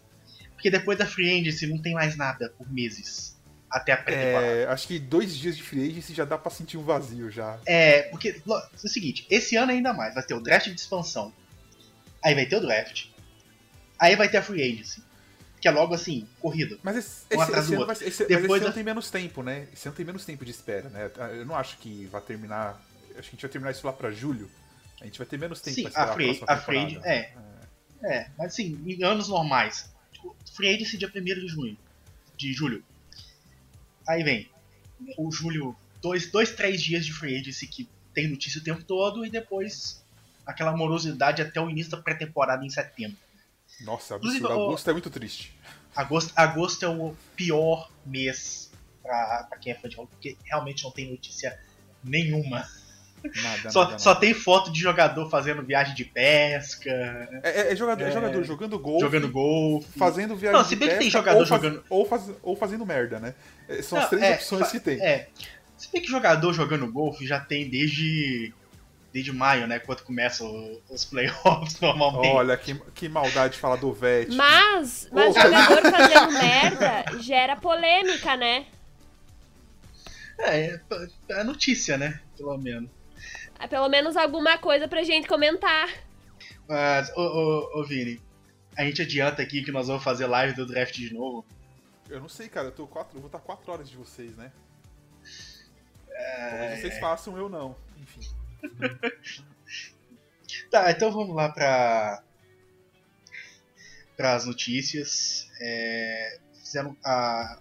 Porque 0.54 0.70
depois 0.70 0.98
da 0.98 1.06
Free 1.06 1.40
Agency 1.42 1.66
não 1.68 1.78
tem 1.82 1.94
mais 1.94 2.16
nada 2.16 2.54
por 2.58 2.72
meses. 2.72 3.40
Até 3.70 3.94
a 3.94 3.98
pré-temporada. 3.98 4.46
É, 4.46 4.66
acho 4.68 4.86
que 4.86 5.00
dois 5.00 5.34
dias 5.34 5.56
de 5.56 5.64
free 5.64 5.88
agency 5.90 6.14
já 6.14 6.26
dá 6.26 6.38
pra 6.38 6.52
sentir 6.52 6.76
um 6.76 6.84
vazio 6.84 7.32
já. 7.32 7.58
É, 7.66 8.02
porque 8.10 8.30
é 8.46 8.52
o 8.84 8.88
seguinte, 8.90 9.26
esse 9.30 9.56
ano 9.56 9.72
ainda 9.72 9.94
mais, 9.94 10.14
vai 10.14 10.22
ter 10.24 10.34
o 10.34 10.42
draft 10.42 10.68
de 10.68 10.76
expansão. 10.76 11.34
Aí 12.22 12.36
vai 12.36 12.46
ter 12.46 12.58
o 12.58 12.60
draft. 12.60 13.06
Aí 13.98 14.14
vai 14.18 14.28
ter 14.28 14.40
a 14.40 14.42
Free 14.44 14.62
Agency. 14.62 15.02
Que 15.62 15.68
é 15.68 15.72
logo 15.72 15.94
assim, 15.94 16.28
corrida. 16.40 16.78
Mas 16.82 16.98
esse, 16.98 17.26
Um 17.32 17.42
esse, 17.42 17.52
esse 17.52 17.76
ano, 17.76 17.86
vai, 17.86 17.96
esse, 17.96 18.04
mas 18.04 18.18
Depois 18.18 18.44
esse 18.44 18.54
ano 18.54 18.66
da- 18.66 18.72
tem 18.74 18.84
menos 18.84 19.12
tempo, 19.12 19.44
né? 19.44 19.68
Esse 19.72 19.88
ano 19.88 19.96
tem 19.96 20.06
menos 20.06 20.26
tempo 20.26 20.44
de 20.44 20.52
espera, 20.52 20.90
né? 20.90 21.12
Eu 21.34 21.46
não 21.46 21.56
acho 21.56 21.78
que 21.78 22.06
vai 22.08 22.20
terminar. 22.22 22.82
Acho 23.12 23.22
que 23.22 23.28
a 23.28 23.32
gente 23.32 23.42
vai 23.42 23.52
terminar 23.52 23.72
isso 23.72 23.86
lá 23.86 23.94
pra 23.94 24.12
julho. 24.12 24.50
A 25.00 25.06
gente 25.06 25.18
vai 25.20 25.28
ter 25.28 25.38
menos 25.38 25.62
tempo 25.62 25.76
Sim, 25.76 25.82
pra 25.84 25.90
esperar 25.90 26.10
a 26.10 26.14
Free, 26.14 26.44
a 26.48 26.58
free 26.58 26.86
temporada. 26.88 27.10
é. 27.10 27.34
É, 28.04 28.30
mas 28.38 28.54
assim, 28.54 28.82
em 28.86 29.04
anos 29.04 29.28
normais. 29.28 29.92
Tipo, 30.12 30.36
Free 30.56 30.74
Agency 30.74 30.98
dia 30.98 31.08
1 31.16 31.24
de 31.24 31.48
junho. 31.48 31.78
De 32.36 32.52
julho. 32.54 32.84
Aí 34.08 34.24
vem 34.24 34.50
o 35.18 35.32
julho, 35.32 35.76
dois, 36.02 36.30
dois, 36.32 36.52
três 36.52 36.82
dias 36.82 37.06
de 37.06 37.14
Free 37.14 37.38
Agency 37.40 37.68
que 37.68 37.88
tem 38.14 38.28
notícia 38.28 38.60
o 38.60 38.64
tempo 38.64 38.84
todo 38.84 39.24
e 39.26 39.30
depois 39.30 40.04
aquela 40.46 40.76
morosidade 40.76 41.42
até 41.42 41.62
o 41.62 41.70
início 41.70 41.92
da 41.92 41.98
pré-temporada 41.98 42.66
em 42.66 42.70
setembro. 42.70 43.18
Nossa, 43.84 44.16
Inclusive, 44.16 44.44
absurdo. 44.46 44.62
o- 44.64 44.68
Agosto 44.70 44.90
é 44.90 44.94
muito 44.94 45.10
triste. 45.10 45.54
Agosto, 45.96 46.34
agosto 46.36 46.86
é 46.86 46.88
o 46.90 47.16
pior 47.36 47.90
mês 48.06 48.72
pra, 49.04 49.46
pra 49.50 49.58
quem 49.58 49.74
é 49.74 49.76
fã 49.76 49.90
de 49.90 49.96
rock, 49.98 50.10
porque 50.12 50.38
realmente 50.46 50.84
não 50.84 50.92
tem 50.92 51.10
notícia 51.12 51.60
nenhuma. 52.04 52.66
Nada, 53.44 53.70
Só, 53.70 53.84
nada, 53.86 54.00
só 54.00 54.10
nada. 54.12 54.20
tem 54.20 54.34
foto 54.34 54.72
de 54.72 54.80
jogador 54.80 55.30
fazendo 55.30 55.62
viagem 55.62 55.94
de 55.94 56.04
pesca, 56.06 56.90
É, 57.44 57.68
é- 57.68 57.72
é 57.72 57.76
jogador, 57.76 58.04
é 58.04 58.08
É. 58.08 58.12
jogador 58.12 58.44
jogando 58.44 58.80
golfe, 58.80 59.02
jogando 59.02 59.30
golfe. 59.30 60.00
fazendo 60.00 60.36
viagem 60.36 60.58
Não, 60.58 60.64
se 60.68 60.72
de 60.72 60.76
bem 60.78 60.88
que 60.90 60.96
tem 60.96 61.04
pesca, 61.06 61.20
jogador 61.20 61.40
ou 61.42 61.46
faz- 61.46 61.62
jogando- 61.62 61.84
Ou, 61.88 62.06
faz- 62.06 62.32
ou 62.42 62.56
fazendo 62.56 62.84
merda, 62.86 63.20
né? 63.20 63.36
É, 63.70 63.82
São 63.84 64.00
as 64.00 64.06
Não, 64.06 64.10
três 64.10 64.24
é, 64.24 64.34
opções 64.36 64.62
fa- 64.66 64.72
que 64.72 64.80
tem. 64.80 65.00
É. 65.00 65.28
Se 65.78 65.92
bem 65.92 66.02
que 66.02 66.08
jogador 66.08 66.52
jogando 66.54 66.92
golfe 66.92 67.28
já 67.28 67.40
tem 67.40 67.70
desde. 67.70 68.54
Desde 69.12 69.32
maio, 69.34 69.68
né? 69.68 69.80
Quando 69.80 70.04
começam 70.04 70.80
os 70.90 71.04
playoffs 71.04 71.80
normalmente. 71.82 72.34
Olha, 72.34 72.56
que, 72.56 72.76
que 72.94 73.10
maldade 73.10 73.58
falar 73.58 73.76
do 73.76 73.92
Vet. 73.92 74.34
Mas, 74.34 75.10
mas 75.12 75.36
Ô, 75.36 75.42
jogador 75.42 75.82
fazendo 75.82 76.32
merda 76.32 77.20
gera 77.20 77.56
polêmica, 77.58 78.38
né? 78.38 78.66
É, 80.40 80.66
é, 80.66 80.82
é 81.30 81.44
notícia, 81.44 81.98
né? 81.98 82.22
Pelo 82.38 82.58
menos. 82.58 82.90
É 83.60 83.68
Pelo 83.68 83.90
menos 83.90 84.16
alguma 84.16 84.58
coisa 84.58 84.88
pra 84.88 85.04
gente 85.04 85.28
comentar. 85.28 85.90
Mas, 86.68 87.12
ô, 87.16 87.22
ô, 87.22 87.82
ô 87.82 87.84
Vini, 87.84 88.20
a 88.78 88.84
gente 88.84 89.02
adianta 89.02 89.42
aqui 89.42 89.64
que 89.64 89.72
nós 89.72 89.88
vamos 89.88 90.04
fazer 90.04 90.26
live 90.26 90.56
do 90.56 90.66
draft 90.66 90.96
de 90.96 91.14
novo. 91.14 91.46
Eu 92.10 92.20
não 92.20 92.30
sei, 92.30 92.50
cara. 92.50 92.68
Eu, 92.68 92.72
tô 92.72 92.88
quatro, 92.88 93.18
eu 93.18 93.22
vou 93.22 93.28
estar 93.28 93.40
quatro 93.40 93.72
horas 93.72 93.90
de 93.90 93.96
vocês, 93.96 94.36
né? 94.36 94.52
É, 96.10 96.50
Talvez 96.50 96.82
vocês 96.82 97.00
façam, 97.00 97.38
eu 97.38 97.48
não. 97.48 97.76
Enfim. 97.98 98.22
Tá, 100.70 100.92
então 100.92 101.12
vamos 101.12 101.36
lá 101.36 101.50
para 101.50 102.24
para 104.16 104.36
as 104.36 104.46
notícias. 104.46 105.50
É, 105.60 106.40
fizeram 106.54 106.96
a, 107.04 107.60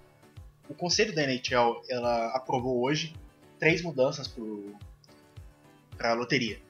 o 0.69 0.75
conselho 0.75 1.15
da 1.15 1.23
NHL 1.23 1.83
ela 1.89 2.27
aprovou 2.37 2.83
hoje 2.83 3.15
três 3.59 3.83
mudanças 3.83 4.33
para 5.97 6.11
a 6.11 6.15
loteria. 6.15 6.61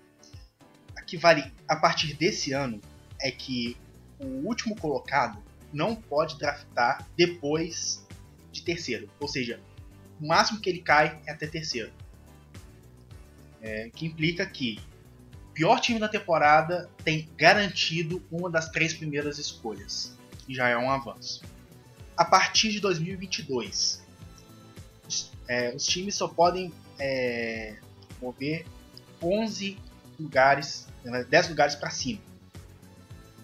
A 0.97 1.03
que 1.03 1.17
vale 1.17 1.53
a 1.69 1.77
partir 1.77 2.15
desse 2.15 2.53
ano 2.53 2.81
é 3.21 3.31
que 3.31 3.77
o 4.19 4.47
último 4.47 4.75
colocado 4.77 5.43
não 5.73 5.95
pode 5.95 6.39
draftar 6.39 7.07
depois 7.17 8.07
de 8.51 8.63
terceiro, 8.63 9.09
ou 9.21 9.29
seja, 9.29 9.61
o 10.21 10.27
máximo 10.27 10.61
que 10.61 10.69
ele 10.69 10.83
cai 10.83 11.21
é 11.27 11.33
até 11.33 11.47
terceiro. 11.47 11.93
É, 13.63 13.91
que 13.91 14.07
implica 14.07 14.47
que 14.47 14.79
o 15.51 15.53
pior 15.53 15.81
time 15.81 15.99
da 15.99 16.09
temporada 16.09 16.89
tem 17.05 17.29
garantido 17.37 18.23
uma 18.31 18.49
das 18.49 18.71
três 18.71 18.95
primeiras 18.95 19.39
escolhas, 19.39 20.17
que 20.47 20.55
já 20.55 20.69
é 20.69 20.77
um 20.77 20.91
avanço. 20.91 21.43
A 22.17 22.25
partir 22.25 22.71
de 22.71 22.81
2022, 22.81 24.03
os, 25.07 25.33
é, 25.49 25.75
os 25.75 25.87
times 25.87 26.15
só 26.15 26.29
podem 26.29 26.73
é, 26.99 27.77
mover 28.21 28.65
11 29.23 29.79
lugares, 30.19 30.87
né, 31.05 31.25
10 31.25 31.49
lugares 31.49 31.75
para 31.75 31.91
cima. 31.91 32.21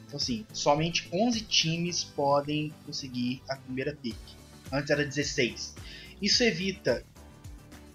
Então, 0.07 0.17
assim, 0.17 0.47
somente 0.53 1.09
11 1.13 1.41
times 1.43 2.05
podem 2.05 2.73
conseguir 2.85 3.43
a 3.49 3.57
primeira 3.57 3.95
pick. 3.95 4.17
Antes 4.73 4.91
era 4.91 5.05
16. 5.05 5.75
Isso 6.21 6.43
evita 6.43 7.05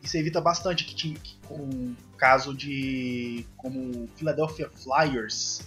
isso 0.02 0.18
evita 0.18 0.42
bastante 0.42 0.84
que, 0.86 0.96
time- 0.96 1.18
que 1.20 1.36
com 1.48 1.56
um 1.56 1.96
caso 2.18 2.54
de 2.54 3.46
como 3.58 3.80
o 4.04 4.10
Philadelphia 4.16 4.70
Flyers. 4.70 5.62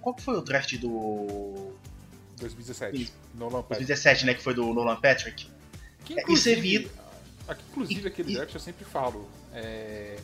Qual 0.00 0.14
que 0.14 0.22
foi 0.22 0.36
o 0.36 0.40
draft 0.40 0.76
do 0.78 1.72
2017. 2.38 3.12
Nolan 3.34 3.62
Patrick. 3.62 3.84
2017, 3.86 4.26
né, 4.26 4.34
que 4.34 4.42
foi 4.42 4.54
do 4.54 4.72
Nolan 4.72 4.96
Patrick? 5.00 5.48
Que, 6.04 6.12
Isso 6.14 6.20
inclusive, 6.22 6.74
evita- 6.76 6.90
aqui, 7.48 7.62
inclusive, 7.70 8.08
aquele 8.08 8.32
e- 8.32 8.36
draft 8.36 8.54
eu 8.54 8.60
sempre 8.60 8.84
falo. 8.84 9.28
é, 9.52 10.16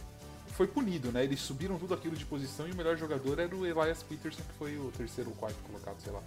foi 0.53 0.69
punido, 0.69 1.11
né? 1.11 1.25
Eles 1.25 1.41
subiram 1.41 1.77
tudo 1.79 1.95
aquilo 1.95 2.15
de 2.15 2.25
posição 2.25 2.69
e 2.69 2.71
o 2.71 2.77
melhor 2.77 2.97
jogador 2.97 3.41
era 3.41 3.55
o 3.57 3.67
Elias 3.67 4.05
Peterson, 4.05 4.41
que 4.43 4.53
foi 4.57 4.79
o 4.79 4.93
terceiro 4.97 5.31
ou 5.31 5.37
quarto 5.37 5.57
colocado, 5.65 6.01
sei 6.01 6.13
lá. 6.13 6.23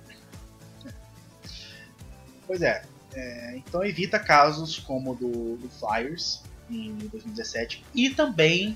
Pois 2.46 2.62
é. 2.62 2.84
é, 3.14 3.58
então 3.58 3.84
evita 3.84 4.20
casos 4.20 4.80
como 4.80 5.12
o 5.12 5.16
do, 5.16 5.58
do 5.58 5.70
Flyers 5.70 6.42
em 6.69 6.95
2017 6.95 7.84
e 7.93 8.10
também 8.10 8.75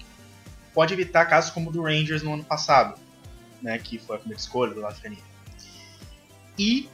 pode 0.73 0.93
evitar 0.93 1.25
casos 1.25 1.51
como 1.51 1.69
o 1.69 1.73
do 1.73 1.83
Rangers 1.83 2.23
no 2.23 2.33
ano 2.33 2.43
passado, 2.43 2.99
né, 3.61 3.77
que 3.77 3.97
foi 3.97 4.15
a 4.15 4.19
primeira 4.19 4.39
escolha 4.39 4.73
do 4.73 4.81
Lafreniere. 4.81 5.23
E 6.57 6.89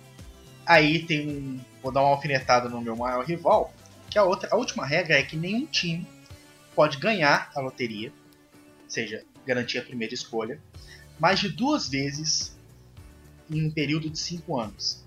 aí 0.66 1.04
tem 1.04 1.30
um, 1.30 1.60
vou 1.82 1.92
dar 1.92 2.02
uma 2.02 2.10
alfinetada 2.10 2.68
no 2.70 2.82
meu 2.82 2.96
maior 2.96 3.24
rival, 3.26 3.74
que 4.10 4.18
a 4.18 4.24
outra, 4.24 4.50
a 4.52 4.56
última 4.56 4.86
regra 4.86 5.18
é 5.18 5.24
que 5.24 5.36
nenhum 5.36 5.66
time 5.66 6.08
pode 6.76 6.98
ganhar 6.98 7.52
a 7.56 7.60
loteria, 7.60 8.12
ou 8.84 8.90
seja, 8.90 9.24
garantir 9.46 9.80
a 9.80 9.84
primeira 9.84 10.14
escolha, 10.14 10.62
mais 11.20 11.40
de 11.40 11.50
duas 11.50 11.88
vezes 11.88 12.56
em 13.50 13.66
um 13.66 13.72
período 13.72 14.10
de 14.10 14.20
cinco 14.20 14.60
anos. 14.60 15.04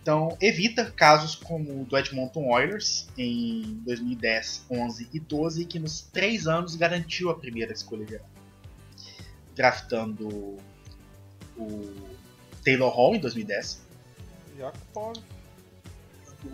Então, 0.00 0.36
evita 0.40 0.90
casos 0.90 1.34
como 1.34 1.82
o 1.82 1.84
do 1.84 1.98
Edmonton 1.98 2.50
Oilers 2.50 3.08
em 3.16 3.78
2010, 3.84 4.64
11 4.70 5.08
e 5.12 5.20
12, 5.20 5.64
que 5.66 5.78
nos 5.78 6.00
três 6.00 6.46
anos 6.46 6.74
garantiu 6.76 7.28
a 7.28 7.34
primeira 7.34 7.72
escolha 7.72 8.06
geral. 8.06 8.28
Draftando 9.54 10.56
o 11.58 11.94
Taylor 12.64 12.90
Hall 12.90 13.16
em 13.16 13.20
2010, 13.20 13.82
Yakupov. 14.58 15.18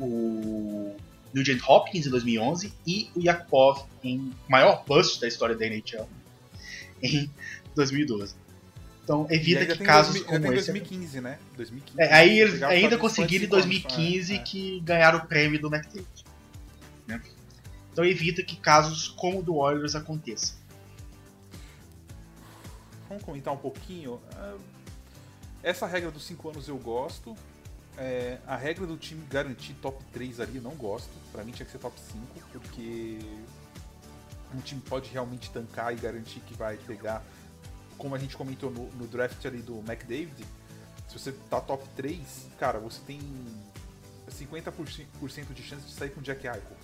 o 0.01 0.97
Nugent 1.33 1.63
Hopkins 1.69 2.07
em 2.07 2.11
2011 2.11 2.73
e 2.85 3.09
o 3.15 3.21
Yakupov 3.21 3.87
em 4.03 4.35
maior 4.49 4.85
bust 4.85 5.21
da 5.21 5.29
história 5.29 5.55
da 5.55 5.65
NHL 5.65 6.09
em 7.01 7.31
2012. 7.77 8.35
Então 9.09 9.27
evita 9.31 9.65
que 9.65 9.83
casos 9.83 10.17
2000 10.17 10.35
ainda 10.35 10.49
como 10.49 10.59
esse. 10.59 10.71
2015, 10.71 11.21
né? 11.23 11.39
2015. 11.57 11.99
É, 11.99 12.13
aí 12.13 12.41
eles 12.41 12.63
ainda 12.63 12.99
conseguiram 12.99 13.47
em 13.47 13.49
55 13.49 13.57
anos, 13.57 13.87
2015 13.97 14.35
é. 14.35 14.39
que 14.41 14.81
ganharam 14.81 15.19
o 15.21 15.27
prêmio 15.27 15.59
do 15.59 15.75
McDavid. 15.75 16.25
Né? 17.07 17.23
Então 17.91 18.05
evita 18.05 18.43
que 18.43 18.57
casos 18.57 19.09
como 19.09 19.39
o 19.39 19.43
do 19.43 19.57
Oilers 19.57 19.95
aconteçam. 19.95 20.59
Vamos 23.09 23.25
comentar 23.25 23.55
um 23.55 23.57
pouquinho. 23.57 24.21
Ah, 24.37 24.57
Essa 25.63 25.87
regra 25.87 26.11
dos 26.11 26.27
5 26.27 26.51
anos 26.51 26.69
eu 26.69 26.77
gosto. 26.77 27.35
É, 27.97 28.37
a 28.47 28.57
regra 28.57 28.87
do 28.87 28.99
time 28.99 29.25
garantir 29.31 29.73
top 29.81 30.05
3 30.13 30.39
ali 30.39 30.57
eu 30.57 30.63
não 30.63 30.73
gosto. 30.73 31.09
Pra 31.33 31.43
mim 31.43 31.53
tinha 31.53 31.65
que 31.65 31.73
ser 31.73 31.79
top 31.79 31.99
5, 31.99 32.47
porque 32.53 33.19
um 34.55 34.61
time 34.61 34.83
pode 34.83 35.09
realmente 35.11 35.51
tancar 35.51 35.95
e 35.95 35.97
garantir 35.97 36.41
que 36.41 36.53
vai 36.55 36.77
pegar, 36.77 37.23
como 37.99 38.15
a 38.15 38.19
gente 38.19 38.37
comentou 38.37 38.71
no, 38.71 38.89
no 38.93 39.07
draft 39.07 39.45
ali 39.45 39.61
do 39.61 39.79
McDavid, 39.81 40.47
se 41.09 41.19
você 41.19 41.33
tá 41.51 41.61
top 41.61 41.85
3, 41.97 42.21
cara, 42.59 42.79
você 42.79 43.01
tem 43.07 43.21
50% 44.31 45.53
de 45.53 45.63
chance 45.63 45.85
de 45.85 45.93
sair 45.93 46.11
com 46.11 46.23
Jack 46.23 46.47
Eichel. 46.47 46.77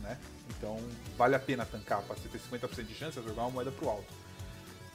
Né? 0.00 0.18
Então 0.50 0.78
vale 1.16 1.34
a 1.34 1.40
pena 1.40 1.64
tancar 1.64 2.02
para 2.02 2.14
você 2.14 2.28
ter 2.28 2.38
50% 2.38 2.84
de 2.84 2.94
chance 2.94 3.18
de 3.18 3.26
jogar 3.26 3.42
uma 3.42 3.50
moeda 3.50 3.72
pro 3.72 3.88
alto. 3.88 4.12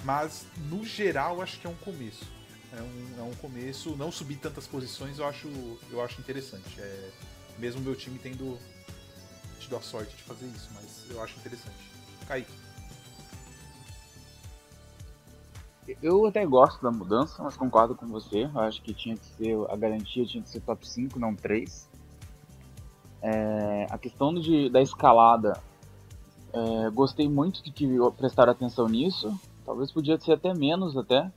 Mas 0.03 0.45
no 0.69 0.85
geral 0.85 1.41
acho 1.41 1.59
que 1.59 1.67
é 1.67 1.69
um 1.69 1.75
começo. 1.75 2.25
É 2.71 2.81
um, 2.81 3.19
é 3.19 3.21
um 3.23 3.35
começo, 3.35 3.95
não 3.95 4.11
subir 4.11 4.37
tantas 4.37 4.65
posições 4.65 5.19
eu 5.19 5.27
acho, 5.27 5.47
eu 5.91 6.01
acho 6.01 6.19
interessante. 6.19 6.79
É, 6.79 7.11
mesmo 7.59 7.81
meu 7.81 7.95
time 7.95 8.17
tendo 8.17 8.59
tido 9.59 9.77
a 9.77 9.81
sorte 9.81 10.15
de 10.15 10.23
fazer 10.23 10.45
isso, 10.47 10.69
mas 10.73 11.09
eu 11.09 11.21
acho 11.21 11.37
interessante. 11.39 11.91
Kaique. 12.27 12.62
Eu 16.01 16.25
até 16.25 16.45
gosto 16.45 16.81
da 16.81 16.91
mudança, 16.91 17.41
mas 17.43 17.57
concordo 17.57 17.95
com 17.95 18.07
você. 18.07 18.49
Eu 18.53 18.59
acho 18.61 18.81
que 18.81 18.93
tinha 18.93 19.15
que 19.15 19.25
ser 19.25 19.57
a 19.69 19.75
garantia 19.75 20.25
tinha 20.25 20.41
que 20.41 20.49
ser 20.49 20.61
top 20.61 20.87
5, 20.87 21.19
não 21.19 21.35
3. 21.35 21.89
É, 23.21 23.87
a 23.89 23.97
questão 23.97 24.33
de, 24.33 24.69
da 24.69 24.81
escalada, 24.81 25.59
é, 26.53 26.89
gostei 26.89 27.27
muito 27.27 27.63
de 27.63 27.71
que 27.71 27.87
prestar 28.17 28.49
atenção 28.49 28.87
nisso. 28.87 29.37
Talvez 29.65 29.91
podia 29.91 30.19
ser 30.19 30.33
até 30.33 30.53
menos 30.53 30.95
até. 30.97 31.31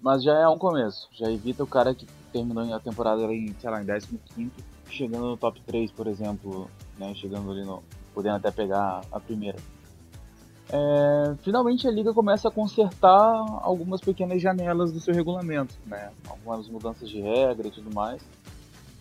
Mas 0.00 0.22
já 0.22 0.38
é 0.38 0.48
um 0.48 0.58
começo. 0.58 1.08
Já 1.12 1.30
evita 1.30 1.62
o 1.62 1.66
cara 1.66 1.94
que 1.94 2.06
terminou 2.32 2.72
a 2.74 2.80
temporada 2.80 3.22
em, 3.34 3.54
sei 3.58 3.70
lá, 3.70 3.82
em 3.82 3.86
15 3.86 4.50
chegando 4.90 5.26
no 5.26 5.36
top 5.36 5.60
3, 5.62 5.90
por 5.92 6.06
exemplo, 6.06 6.70
né? 6.98 7.14
Chegando 7.14 7.50
ali 7.50 7.64
no. 7.64 7.82
podendo 8.14 8.36
até 8.36 8.50
pegar 8.50 9.02
a 9.10 9.20
primeira. 9.20 9.58
É, 10.72 11.34
finalmente 11.42 11.88
a 11.88 11.90
liga 11.90 12.14
começa 12.14 12.46
a 12.46 12.50
consertar 12.50 13.44
algumas 13.60 14.00
pequenas 14.00 14.40
janelas 14.40 14.92
do 14.92 15.00
seu 15.00 15.12
regulamento, 15.12 15.74
né? 15.84 16.12
Algumas 16.28 16.68
mudanças 16.68 17.08
de 17.08 17.20
regra 17.20 17.66
e 17.66 17.70
tudo 17.72 17.92
mais. 17.92 18.22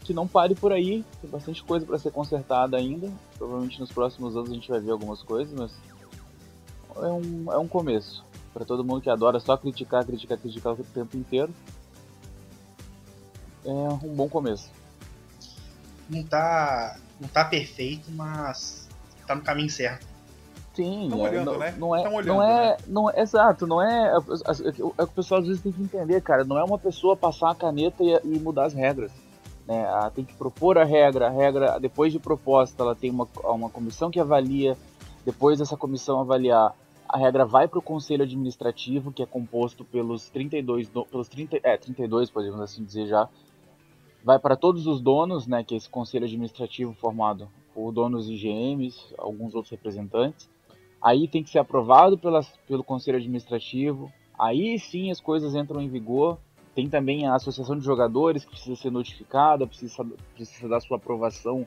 Que 0.03 0.11
não 0.11 0.27
pare 0.27 0.55
por 0.55 0.73
aí, 0.73 1.05
tem 1.21 1.29
bastante 1.29 1.63
coisa 1.63 1.85
para 1.85 1.99
ser 1.99 2.11
consertada 2.11 2.75
ainda. 2.75 3.11
Provavelmente 3.37 3.79
nos 3.79 3.91
próximos 3.91 4.35
anos 4.35 4.49
a 4.49 4.53
gente 4.53 4.67
vai 4.67 4.79
ver 4.79 4.89
algumas 4.89 5.21
coisas, 5.21 5.53
mas 5.53 5.71
é 6.95 7.11
um, 7.11 7.53
é 7.53 7.57
um 7.59 7.67
começo. 7.67 8.25
Para 8.51 8.65
todo 8.65 8.83
mundo 8.83 9.01
que 9.01 9.09
adora 9.09 9.39
só 9.39 9.55
criticar, 9.55 10.03
criticar, 10.03 10.39
criticar 10.39 10.73
o 10.73 10.83
tempo 10.83 11.15
inteiro. 11.15 11.53
É 13.63 13.69
um 13.69 14.15
bom 14.15 14.27
começo. 14.27 14.71
Não 16.09 16.23
tá, 16.23 16.97
não 17.21 17.29
tá 17.29 17.45
perfeito, 17.45 18.09
mas 18.11 18.87
tá 19.27 19.35
no 19.35 19.43
caminho 19.43 19.69
certo. 19.69 20.08
Sim, 20.73 21.07
Tão 21.09 21.25
é, 21.25 21.29
olhando, 21.29 21.51
não, 21.51 21.59
né? 21.59 21.75
não 21.77 21.95
é, 21.95 22.09
olhando, 22.09 22.27
não 22.27 22.43
é, 22.43 22.69
né? 22.69 22.77
não 22.87 23.09
é, 23.09 23.21
exato, 23.21 23.67
não 23.67 23.81
é, 23.81 24.11
é, 24.11 24.13
é 24.13 24.83
o 24.83 24.93
que 24.93 25.03
o 25.03 25.07
pessoal 25.07 25.41
às 25.41 25.47
vezes 25.47 25.61
tem 25.61 25.71
que 25.71 25.81
entender, 25.81 26.21
cara, 26.21 26.43
não 26.43 26.57
é 26.57 26.63
uma 26.63 26.77
pessoa 26.77 27.17
passar 27.17 27.51
a 27.51 27.55
caneta 27.55 28.03
e, 28.03 28.19
e 28.23 28.39
mudar 28.39 28.65
as 28.65 28.73
regras, 28.73 29.11
né? 29.67 29.81
Ela 29.81 30.09
tem 30.11 30.23
que 30.23 30.33
propor 30.35 30.77
a 30.77 30.83
regra, 30.83 31.27
a 31.27 31.29
regra 31.29 31.79
depois 31.79 32.13
de 32.13 32.19
proposta, 32.19 32.83
ela 32.83 32.95
tem 32.95 33.09
uma, 33.09 33.27
uma 33.43 33.69
comissão 33.69 34.09
que 34.11 34.19
avalia, 34.19 34.77
depois 35.25 35.59
dessa 35.59 35.75
comissão 35.75 36.21
avaliar, 36.21 36.73
a 37.07 37.17
regra 37.17 37.43
vai 37.45 37.67
para 37.67 37.79
o 37.79 37.81
conselho 37.81 38.23
administrativo, 38.23 39.11
que 39.11 39.23
é 39.23 39.25
composto 39.25 39.83
pelos 39.83 40.29
32, 40.29 40.87
do- 40.89 41.05
pelos 41.05 41.27
30, 41.27 41.59
é, 41.63 41.75
32, 41.75 42.29
podemos 42.29 42.61
assim 42.61 42.83
dizer 42.83 43.07
já, 43.07 43.27
vai 44.23 44.37
para 44.37 44.55
todos 44.55 44.85
os 44.85 45.01
donos, 45.01 45.47
né, 45.47 45.63
que 45.63 45.73
é 45.73 45.77
esse 45.77 45.89
conselho 45.89 46.25
administrativo 46.25 46.93
formado 46.93 47.49
por 47.73 47.91
donos 47.91 48.29
e 48.29 48.35
GMs, 48.35 48.97
alguns 49.17 49.55
outros 49.55 49.71
representantes. 49.71 50.47
Aí 51.01 51.27
tem 51.27 51.43
que 51.43 51.49
ser 51.49 51.59
aprovado 51.59 52.17
pelas, 52.17 52.47
pelo 52.67 52.83
conselho 52.83 53.17
administrativo. 53.17 54.11
Aí 54.37 54.77
sim 54.79 55.11
as 55.11 55.19
coisas 55.21 55.55
entram 55.55 55.81
em 55.81 55.89
vigor. 55.89 56.37
Tem 56.75 56.87
também 56.89 57.25
a 57.27 57.35
associação 57.35 57.77
de 57.77 57.83
jogadores 57.83 58.45
que 58.45 58.51
precisa 58.51 58.75
ser 58.75 58.91
notificada, 58.91 59.65
precisa, 59.67 60.05
precisa 60.35 60.67
dar 60.67 60.79
sua 60.79 60.97
aprovação 60.97 61.65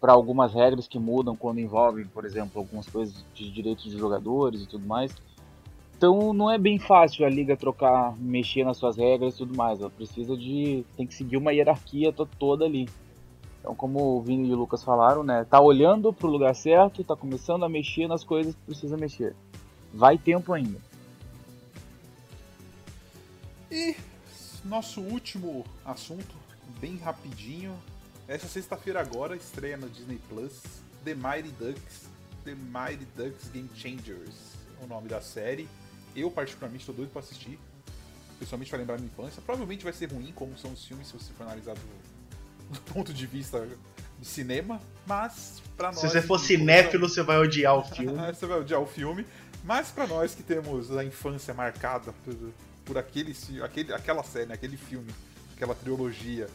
para 0.00 0.12
algumas 0.12 0.54
regras 0.54 0.86
que 0.86 0.98
mudam 0.98 1.34
quando 1.34 1.58
envolvem, 1.58 2.06
por 2.06 2.24
exemplo, 2.24 2.60
algumas 2.60 2.88
coisas 2.88 3.24
de 3.34 3.50
direitos 3.50 3.84
de 3.84 3.98
jogadores 3.98 4.62
e 4.62 4.66
tudo 4.68 4.86
mais. 4.86 5.12
Então 5.96 6.32
não 6.32 6.48
é 6.48 6.56
bem 6.56 6.78
fácil 6.78 7.26
a 7.26 7.28
liga 7.28 7.56
trocar, 7.56 8.16
mexer 8.16 8.64
nas 8.64 8.76
suas 8.76 8.96
regras 8.96 9.34
e 9.34 9.38
tudo 9.38 9.56
mais. 9.56 9.80
Ela 9.80 9.90
precisa 9.90 10.36
de. 10.36 10.84
tem 10.96 11.04
que 11.06 11.14
seguir 11.14 11.36
uma 11.36 11.52
hierarquia 11.52 12.12
to- 12.12 12.28
toda 12.38 12.64
ali. 12.64 12.88
Então, 13.68 13.76
como 13.76 14.16
o 14.16 14.22
Vini 14.22 14.48
e 14.48 14.52
o 14.54 14.56
Lucas 14.56 14.82
falaram, 14.82 15.22
né? 15.22 15.44
Tá 15.44 15.60
olhando 15.60 16.10
pro 16.10 16.26
lugar 16.26 16.54
certo, 16.54 17.04
tá 17.04 17.14
começando 17.14 17.66
a 17.66 17.68
mexer 17.68 18.08
nas 18.08 18.24
coisas 18.24 18.54
que 18.54 18.62
precisa 18.62 18.96
mexer. 18.96 19.36
Vai 19.92 20.16
tempo 20.16 20.54
ainda. 20.54 20.80
E 23.70 23.94
nosso 24.64 25.02
último 25.02 25.66
assunto, 25.84 26.34
bem 26.80 26.96
rapidinho. 26.96 27.76
Essa 28.26 28.48
sexta-feira 28.48 29.02
agora 29.02 29.36
estreia 29.36 29.76
no 29.76 29.90
Disney 29.90 30.18
Plus 30.30 30.62
The 31.04 31.14
Mighty 31.14 31.50
Ducks, 31.50 32.08
The 32.46 32.54
Mighty 32.54 33.06
Ducks 33.14 33.50
Game 33.50 33.68
Changers, 33.74 34.54
é 34.80 34.84
o 34.86 34.88
nome 34.88 35.08
da 35.08 35.20
série. 35.20 35.68
Eu 36.16 36.30
particularmente 36.30 36.84
estou 36.84 36.94
doido 36.94 37.10
para 37.10 37.20
assistir. 37.20 37.58
Pessoalmente 38.38 38.70
vai 38.70 38.80
lembrar 38.80 38.96
minha 38.96 39.10
infância. 39.10 39.42
Provavelmente 39.42 39.84
vai 39.84 39.92
ser 39.92 40.10
ruim, 40.10 40.32
como 40.34 40.56
são 40.56 40.72
os 40.72 40.82
filmes, 40.86 41.08
se 41.08 41.12
você 41.12 41.34
for 41.34 41.42
analisar 41.42 41.74
do, 41.74 42.07
do 42.70 42.80
ponto 42.92 43.12
de 43.12 43.26
vista 43.26 43.66
de 44.18 44.26
cinema. 44.26 44.80
Mas 45.06 45.62
para 45.76 45.88
nós. 45.88 46.00
Se 46.00 46.08
você 46.08 46.20
for 46.22 46.38
cinéfilo, 46.38 47.08
você 47.08 47.22
vai 47.22 47.38
odiar 47.38 47.74
o 47.76 47.84
filme. 47.84 48.16
você 48.34 48.46
vai 48.46 48.60
odiar 48.60 48.80
o 48.80 48.86
filme. 48.86 49.26
Mas 49.64 49.88
pra 49.90 50.06
nós 50.06 50.34
que 50.34 50.42
temos 50.42 50.96
a 50.96 51.04
infância 51.04 51.52
marcada 51.52 52.12
por, 52.24 52.34
por 52.84 52.96
aquele, 52.98 53.34
aquele, 53.62 53.92
aquela 53.92 54.22
série, 54.22 54.52
aquele 54.52 54.76
filme, 54.76 55.10
aquela 55.54 55.74
trilogia 55.74 56.46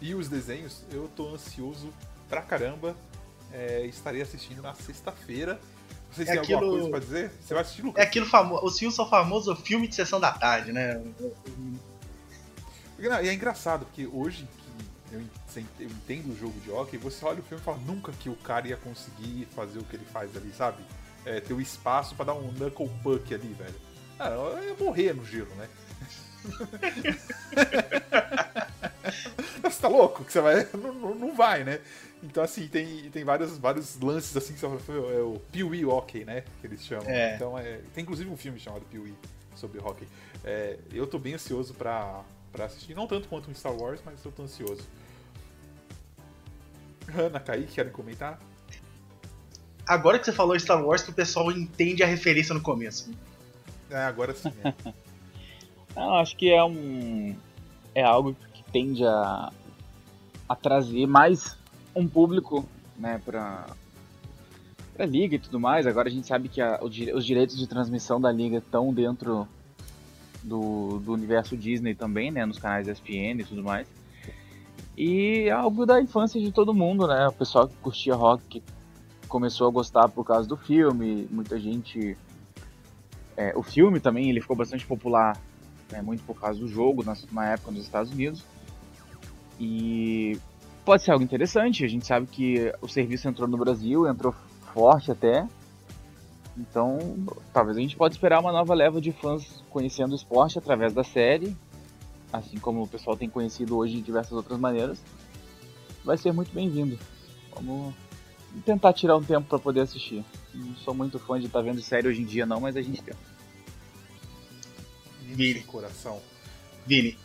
e 0.00 0.14
os 0.14 0.28
desenhos, 0.28 0.82
eu 0.90 1.08
tô 1.14 1.34
ansioso 1.34 1.92
pra 2.28 2.40
caramba. 2.42 2.96
É, 3.52 3.84
estarei 3.84 4.22
assistindo 4.22 4.62
na 4.62 4.74
sexta-feira. 4.74 5.60
Vocês 6.10 6.26
É 6.28 6.32
têm 6.32 6.40
alguma 6.40 6.58
aquilo- 6.58 6.72
coisa 6.72 6.90
pra 6.90 6.98
dizer? 6.98 7.32
Você 7.40 7.52
vai 7.54 7.62
assistir, 7.62 7.82
Lucas? 7.82 8.02
É 8.02 8.06
aquilo 8.06 8.26
famoso. 8.26 8.64
Os 8.64 8.78
filmes 8.78 8.94
são 8.96 9.08
famosos 9.08 9.60
filme 9.60 9.86
de 9.88 9.94
sessão 9.94 10.18
da 10.20 10.30
tarde, 10.32 10.72
né? 10.72 11.02
Não, 12.98 13.22
E 13.22 13.28
é 13.28 13.32
engraçado, 13.34 13.84
porque 13.86 14.06
hoje 14.06 14.48
eu 15.12 15.86
entendo 15.86 16.32
o 16.32 16.36
jogo 16.38 16.58
de 16.60 16.70
hockey, 16.70 16.96
você 16.96 17.24
olha 17.24 17.40
o 17.40 17.42
filme 17.42 17.60
e 17.60 17.64
fala 17.64 17.78
nunca 17.86 18.12
que 18.12 18.28
o 18.28 18.36
cara 18.36 18.68
ia 18.68 18.76
conseguir 18.76 19.46
fazer 19.54 19.78
o 19.78 19.84
que 19.84 19.96
ele 19.96 20.04
faz 20.06 20.34
ali, 20.36 20.52
sabe? 20.56 20.82
É, 21.24 21.40
ter 21.40 21.52
o 21.54 21.60
espaço 21.60 22.14
pra 22.14 22.24
dar 22.24 22.34
um 22.34 22.50
knuckle 22.52 22.90
puck 23.02 23.34
ali, 23.34 23.52
velho. 23.54 23.74
Ah, 24.18 24.28
eu 24.30 24.62
ia 24.64 24.74
morrer 24.74 25.12
no 25.14 25.24
gelo, 25.24 25.52
né? 25.56 25.68
você 29.62 29.80
tá 29.80 29.88
louco? 29.88 30.24
Que 30.24 30.32
você 30.32 30.40
vai. 30.40 30.66
Não, 30.74 30.92
não- 30.92 31.14
não 31.14 31.34
vai, 31.34 31.64
né? 31.64 31.80
Então, 32.22 32.42
assim, 32.42 32.68
tem, 32.68 33.10
tem 33.10 33.24
vários, 33.24 33.58
vários 33.58 33.98
lances 34.00 34.36
assim 34.36 34.54
que 34.54 34.60
você 34.60 34.78
fala, 34.78 35.12
é 35.12 35.20
o 35.20 35.40
Pee-Wee 35.50 35.84
Hockey, 35.84 36.24
né? 36.24 36.44
Que 36.60 36.66
eles 36.66 36.84
chamam. 36.84 37.08
É. 37.08 37.34
Então, 37.34 37.58
é, 37.58 37.80
tem 37.94 38.02
inclusive 38.02 38.30
um 38.30 38.36
filme 38.36 38.58
chamado 38.60 38.84
Pee-Wee 38.90 39.14
sobre 39.56 39.80
hockey. 39.80 40.06
É, 40.44 40.78
eu 40.92 41.06
tô 41.06 41.18
bem 41.18 41.34
ansioso 41.34 41.74
pra, 41.74 42.22
pra 42.52 42.66
assistir. 42.66 42.94
Não 42.94 43.06
tanto 43.06 43.28
quanto 43.28 43.50
um 43.50 43.54
Star 43.54 43.74
Wars, 43.74 44.00
mas 44.04 44.24
eu 44.24 44.30
tô 44.32 44.42
ansioso. 44.44 44.82
Ana, 47.14 47.40
Kaique, 47.40 47.72
querem 47.74 47.92
comentar? 47.92 48.38
Agora 49.86 50.18
que 50.18 50.24
você 50.24 50.32
falou 50.32 50.58
Star 50.58 50.84
Wars, 50.84 51.02
que 51.02 51.10
o 51.10 51.14
pessoal 51.14 51.50
entende 51.50 52.02
a 52.02 52.06
referência 52.06 52.54
no 52.54 52.60
começo. 52.60 53.10
É, 53.90 53.96
agora 54.04 54.34
sim. 54.34 54.52
É. 54.64 54.72
Não, 55.94 56.14
acho 56.14 56.36
que 56.36 56.50
é 56.50 56.62
um. 56.64 57.36
É 57.94 58.02
algo 58.02 58.34
que 58.54 58.62
tende 58.72 59.04
a, 59.04 59.52
a 60.48 60.56
trazer 60.56 61.06
mais 61.06 61.58
um 61.94 62.08
público, 62.08 62.66
né, 62.96 63.20
pra, 63.22 63.66
pra 64.94 65.04
liga 65.04 65.34
e 65.34 65.38
tudo 65.38 65.60
mais. 65.60 65.86
Agora 65.86 66.08
a 66.08 66.10
gente 66.10 66.26
sabe 66.26 66.48
que 66.48 66.62
a- 66.62 66.80
os 66.82 67.26
direitos 67.26 67.58
de 67.58 67.66
transmissão 67.66 68.18
da 68.18 68.32
liga 68.32 68.56
estão 68.58 68.94
dentro 68.94 69.46
do, 70.42 70.98
do 71.00 71.12
universo 71.12 71.54
Disney 71.54 71.94
também, 71.94 72.30
né, 72.30 72.46
nos 72.46 72.58
canais 72.58 72.88
ESPN 72.88 73.40
e 73.40 73.44
tudo 73.44 73.62
mais. 73.62 73.86
E 74.96 75.44
é 75.48 75.50
algo 75.50 75.86
da 75.86 76.00
infância 76.00 76.40
de 76.40 76.52
todo 76.52 76.74
mundo, 76.74 77.06
né? 77.06 77.26
O 77.28 77.32
pessoal 77.32 77.66
que 77.66 77.74
curtia 77.76 78.14
rock 78.14 78.62
começou 79.28 79.66
a 79.68 79.70
gostar 79.70 80.08
por 80.08 80.24
causa 80.24 80.48
do 80.48 80.56
filme, 80.56 81.26
muita 81.30 81.58
gente 81.58 82.16
É, 83.36 83.52
o 83.56 83.62
filme 83.62 83.98
também 83.98 84.28
ele 84.28 84.40
ficou 84.40 84.54
bastante 84.54 84.86
popular, 84.86 85.40
né, 85.90 86.02
muito 86.02 86.22
por 86.24 86.38
causa 86.38 86.60
do 86.60 86.68
jogo 86.68 87.02
na, 87.02 87.16
na 87.32 87.46
época 87.52 87.70
nos 87.70 87.82
Estados 87.84 88.12
Unidos. 88.12 88.44
E 89.58 90.38
pode 90.84 91.02
ser 91.02 91.12
algo 91.12 91.24
interessante. 91.24 91.84
A 91.84 91.88
gente 91.88 92.06
sabe 92.06 92.26
que 92.26 92.72
o 92.80 92.88
serviço 92.88 93.28
entrou 93.28 93.48
no 93.48 93.56
Brasil, 93.56 94.06
entrou 94.06 94.34
forte 94.74 95.10
até. 95.10 95.46
Então, 96.56 96.98
talvez 97.52 97.76
a 97.78 97.80
gente 97.80 97.96
pode 97.96 98.14
esperar 98.14 98.40
uma 98.40 98.52
nova 98.52 98.74
leva 98.74 99.00
de 99.00 99.12
fãs 99.12 99.64
conhecendo 99.70 100.12
o 100.12 100.16
esporte 100.16 100.58
através 100.58 100.92
da 100.92 101.02
série, 101.02 101.56
assim 102.32 102.56
como 102.58 102.82
o 102.82 102.88
pessoal 102.88 103.16
tem 103.16 103.28
conhecido 103.28 103.76
hoje 103.76 103.96
de 103.96 104.02
diversas 104.02 104.32
outras 104.32 104.58
maneiras. 104.58 105.00
Vai 106.04 106.16
ser 106.16 106.32
muito 106.32 106.52
bem-vindo. 106.52 106.98
Vamos 107.54 107.94
tentar 108.64 108.92
tirar 108.92 109.16
um 109.16 109.22
tempo 109.22 109.48
para 109.48 109.58
poder 109.58 109.80
assistir. 109.80 110.24
Não 110.54 110.74
sou 110.76 110.94
muito 110.94 111.18
fã 111.18 111.38
de 111.38 111.46
estar 111.46 111.60
tá 111.60 111.64
vendo 111.64 111.82
série 111.82 112.08
hoje 112.08 112.22
em 112.22 112.24
dia 112.24 112.46
não, 112.46 112.60
mas 112.60 112.76
a 112.76 112.82
gente 112.82 113.02
tenta. 113.02 113.18
Vini, 115.20 115.60
coração. 115.62 116.20
Vini, 116.86 117.16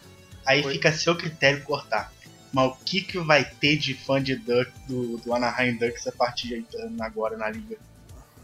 aí 0.45 0.61
Foi? 0.63 0.73
fica 0.73 0.89
a 0.89 0.93
seu 0.93 1.15
critério 1.15 1.63
cortar. 1.63 2.13
Mas 2.53 2.71
o 2.71 2.77
que, 2.85 3.01
que 3.01 3.19
vai 3.19 3.43
ter 3.43 3.77
de 3.77 3.93
fã 3.93 4.21
de 4.21 4.35
Duck, 4.35 4.71
do, 4.87 5.17
do 5.17 5.33
Anaheim 5.33 5.75
Ducks 5.75 6.07
a 6.07 6.11
partir 6.11 6.47
de 6.47 6.55
entrando 6.55 7.01
agora 7.01 7.35
na 7.35 7.49
liga? 7.49 7.77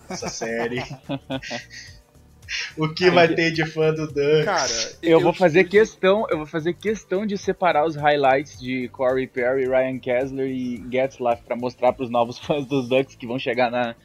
Essa 0.10 0.28
série. 0.30 0.84
o 2.78 2.90
que 2.90 3.10
vai 3.10 3.28
ter 3.28 3.52
de 3.52 3.66
fã 3.66 3.94
do 3.94 4.08
Ducks? 4.08 4.46
Cara, 4.46 4.98
eu, 5.02 5.12
eu 5.12 5.20
vou 5.20 5.34
fazer 5.34 5.64
questão, 5.66 6.26
eu 6.30 6.38
vou 6.38 6.46
fazer 6.46 6.74
questão 6.74 7.26
de 7.26 7.38
separar 7.38 7.86
os 7.86 7.96
highlights 7.96 8.60
de 8.60 8.88
Corey 8.90 9.28
Perry, 9.28 9.68
Ryan 9.68 10.00
Kessler 10.00 10.48
e 10.48 10.84
Getzlaff 10.92 11.44
para 11.44 11.56
mostrar 11.56 11.94
para 11.94 12.04
os 12.04 12.10
novos 12.10 12.38
fãs 12.46 12.66
dos 12.66 12.88
Ducks 12.90 13.16
que 13.16 13.28
vão 13.28 13.40
chegar 13.40 13.72
na 13.72 13.96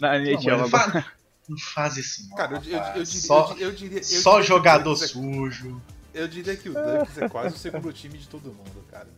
na 0.00 0.18
NHL 0.18 0.58
não, 0.58 0.68
faz, 0.68 1.04
não 1.48 1.58
faz 1.58 1.96
isso 1.96 2.28
não. 2.28 2.36
Cara, 2.36 2.62
eu, 2.64 2.72
eu, 2.72 2.78
eu, 2.78 2.92
diria, 2.92 3.04
só, 3.04 3.56
eu, 3.58 3.72
diria, 3.72 4.04
só 4.04 4.42
jogador 4.42 4.96
sujo. 4.96 5.80
Eu 6.12 6.26
diria 6.28 6.56
que 6.56 6.68
o 6.68 6.72
Ducks 6.72 7.18
é 7.18 7.28
quase 7.28 7.54
o 7.54 7.58
segundo 7.58 7.92
time 7.92 8.18
de 8.18 8.28
todo 8.28 8.46
mundo, 8.46 8.84
cara. 8.90 9.08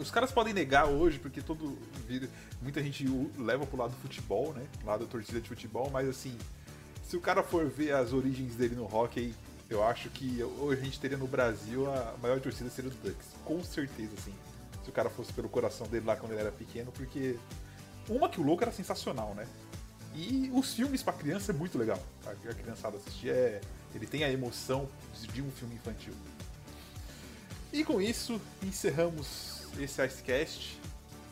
Os 0.00 0.10
caras 0.10 0.32
podem 0.32 0.52
negar 0.52 0.86
hoje, 0.86 1.18
porque 1.18 1.40
todo. 1.40 1.78
Muita 2.60 2.82
gente 2.82 3.06
leva 3.38 3.64
pro 3.64 3.78
lado 3.78 3.90
do 3.90 3.96
futebol, 3.96 4.52
né? 4.52 4.62
Lado 4.84 5.04
da 5.04 5.10
torcida 5.10 5.40
de 5.40 5.48
futebol, 5.48 5.88
mas 5.92 6.08
assim, 6.08 6.36
se 7.02 7.16
o 7.16 7.20
cara 7.20 7.42
for 7.42 7.68
ver 7.68 7.92
as 7.92 8.12
origens 8.12 8.54
dele 8.54 8.74
no 8.74 8.84
hockey, 8.84 9.34
eu 9.68 9.82
acho 9.82 10.10
que 10.10 10.42
hoje 10.42 10.80
a 10.80 10.84
gente 10.84 11.00
teria 11.00 11.16
no 11.16 11.26
Brasil 11.26 11.90
a 11.90 12.14
maior 12.20 12.40
torcida 12.40 12.68
seria 12.70 12.90
do 12.90 12.96
Ducks. 12.96 13.28
Com 13.44 13.62
certeza, 13.62 14.12
assim. 14.18 14.34
Se 14.84 14.90
o 14.90 14.92
cara 14.92 15.08
fosse 15.08 15.32
pelo 15.32 15.48
coração 15.48 15.86
dele 15.86 16.06
lá 16.06 16.16
quando 16.16 16.32
ele 16.32 16.40
era 16.40 16.52
pequeno, 16.52 16.92
porque. 16.92 17.36
Uma 18.08 18.28
que 18.28 18.40
o 18.40 18.44
louco 18.44 18.64
era 18.64 18.72
sensacional, 18.72 19.34
né? 19.34 19.46
E 20.14 20.50
os 20.52 20.74
filmes 20.74 21.02
pra 21.02 21.12
criança 21.12 21.52
é 21.52 21.54
muito 21.54 21.78
legal. 21.78 22.02
A 22.26 22.54
criançada 22.54 22.96
assistir 22.96 23.30
é 23.30 23.60
ele 23.94 24.06
tem 24.06 24.24
a 24.24 24.30
emoção 24.30 24.88
de 25.32 25.42
um 25.42 25.50
filme 25.50 25.74
infantil. 25.74 26.14
E 27.72 27.84
com 27.84 28.00
isso, 28.00 28.40
encerramos 28.62 29.62
esse 29.78 30.04
Icecast. 30.04 30.80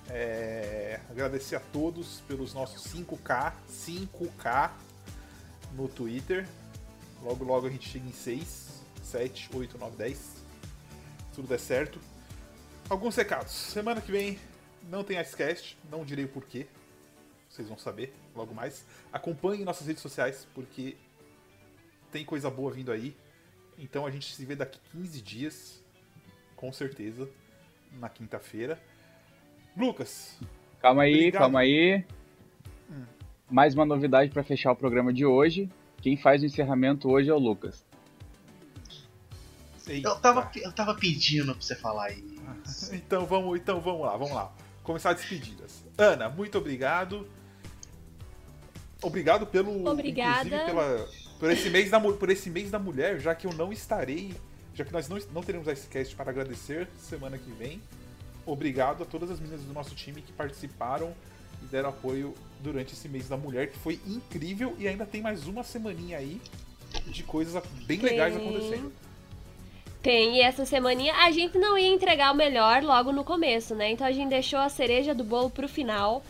É, 0.08 1.00
agradecer 1.08 1.56
a 1.56 1.60
todos 1.60 2.20
pelos 2.26 2.52
nossos 2.52 2.92
5K, 2.92 3.52
5K 3.70 4.70
no 5.74 5.88
Twitter. 5.88 6.46
Logo, 7.22 7.44
logo 7.44 7.66
a 7.66 7.70
gente 7.70 7.88
chega 7.88 8.06
em 8.06 8.12
6, 8.12 8.82
7, 9.02 9.50
8, 9.54 9.78
9, 9.78 9.96
10. 9.96 10.16
Se 10.16 10.34
tudo 11.34 11.48
der 11.48 11.60
certo. 11.60 12.00
Alguns 12.88 13.14
recados. 13.16 13.52
Semana 13.52 14.00
que 14.00 14.10
vem 14.10 14.38
não 14.88 15.04
tem 15.04 15.20
Icecast, 15.20 15.76
não 15.90 16.04
direi 16.04 16.24
o 16.24 16.28
porquê. 16.28 16.66
Vocês 17.48 17.68
vão 17.68 17.78
saber 17.78 18.14
logo 18.34 18.54
mais. 18.54 18.84
Acompanhem 19.12 19.64
nossas 19.64 19.86
redes 19.86 20.02
sociais, 20.02 20.46
porque 20.54 20.96
tem 22.10 22.24
coisa 22.24 22.50
boa 22.50 22.72
vindo 22.72 22.92
aí. 22.92 23.16
Então 23.78 24.06
a 24.06 24.10
gente 24.10 24.34
se 24.34 24.44
vê 24.44 24.54
daqui 24.54 24.78
15 24.92 25.22
dias, 25.22 25.84
com 26.56 26.72
certeza, 26.72 27.28
na 27.92 28.08
quinta-feira. 28.08 28.80
Lucas. 29.76 30.38
Calma 30.80 31.02
aí, 31.02 31.14
obrigado. 31.14 31.40
calma 31.40 31.60
aí. 31.60 32.04
Mais 33.50 33.74
uma 33.74 33.84
novidade 33.84 34.30
para 34.30 34.44
fechar 34.44 34.70
o 34.70 34.76
programa 34.76 35.12
de 35.12 35.26
hoje. 35.26 35.68
Quem 36.00 36.16
faz 36.16 36.40
o 36.42 36.46
encerramento 36.46 37.10
hoje 37.10 37.28
é 37.28 37.34
o 37.34 37.38
Lucas. 37.38 37.84
Eu 39.88 40.14
tava, 40.20 40.48
eu 40.54 40.72
tava 40.72 40.94
pedindo 40.94 41.52
pra 41.52 41.60
você 41.60 41.74
falar 41.74 42.12
isso. 42.12 42.94
então 42.94 43.26
vamos, 43.26 43.58
então 43.58 43.80
vamos 43.80 44.02
lá, 44.02 44.16
vamos 44.16 44.32
lá. 44.32 44.52
Começar 44.84 45.14
despedidas. 45.14 45.84
Ana, 45.98 46.28
muito 46.28 46.56
obrigado. 46.58 47.26
Obrigado 49.02 49.46
pelo. 49.46 49.88
Obrigada. 49.88 50.64
Pela, 50.64 51.08
por 51.40 51.50
esse 51.50 51.68
mês 51.70 51.90
da, 51.90 51.98
por 51.98 52.30
esse 52.30 52.48
mês 52.48 52.70
da 52.70 52.78
mulher, 52.78 53.18
já 53.18 53.34
que 53.34 53.48
eu 53.48 53.52
não 53.52 53.72
estarei, 53.72 54.32
já 54.74 54.84
que 54.84 54.92
nós 54.92 55.08
não, 55.08 55.18
não 55.32 55.42
teremos 55.42 55.66
esse 55.66 55.88
cast 55.88 56.14
para 56.14 56.30
agradecer 56.30 56.88
semana 56.98 57.36
que 57.36 57.50
vem. 57.50 57.82
Obrigado 58.46 59.02
a 59.02 59.06
todas 59.06 59.28
as 59.28 59.40
meninas 59.40 59.64
do 59.64 59.72
nosso 59.72 59.94
time 59.96 60.22
que 60.22 60.32
participaram 60.32 61.14
e 61.62 61.66
deram 61.66 61.90
apoio 61.90 62.34
durante 62.60 62.92
esse 62.92 63.08
mês 63.08 63.28
da 63.28 63.36
mulher, 63.36 63.70
que 63.70 63.78
foi 63.78 64.00
incrível 64.06 64.74
e 64.78 64.86
ainda 64.86 65.06
tem 65.06 65.20
mais 65.20 65.46
uma 65.46 65.62
semaninha 65.62 66.18
aí 66.18 66.40
de 67.06 67.22
coisas 67.22 67.62
bem 67.86 67.98
tem. 67.98 68.10
legais 68.10 68.36
acontecendo. 68.36 68.92
Tem, 70.02 70.38
e 70.38 70.40
essa 70.40 70.64
semaninha 70.64 71.14
a 71.14 71.30
gente 71.30 71.58
não 71.58 71.76
ia 71.76 71.88
entregar 71.88 72.32
o 72.32 72.36
melhor 72.36 72.82
logo 72.82 73.12
no 73.12 73.22
começo, 73.22 73.74
né? 73.74 73.90
Então 73.90 74.06
a 74.06 74.12
gente 74.12 74.30
deixou 74.30 74.58
a 74.58 74.68
cereja 74.68 75.14
do 75.14 75.22
bolo 75.22 75.50
pro 75.50 75.68
final. 75.68 76.22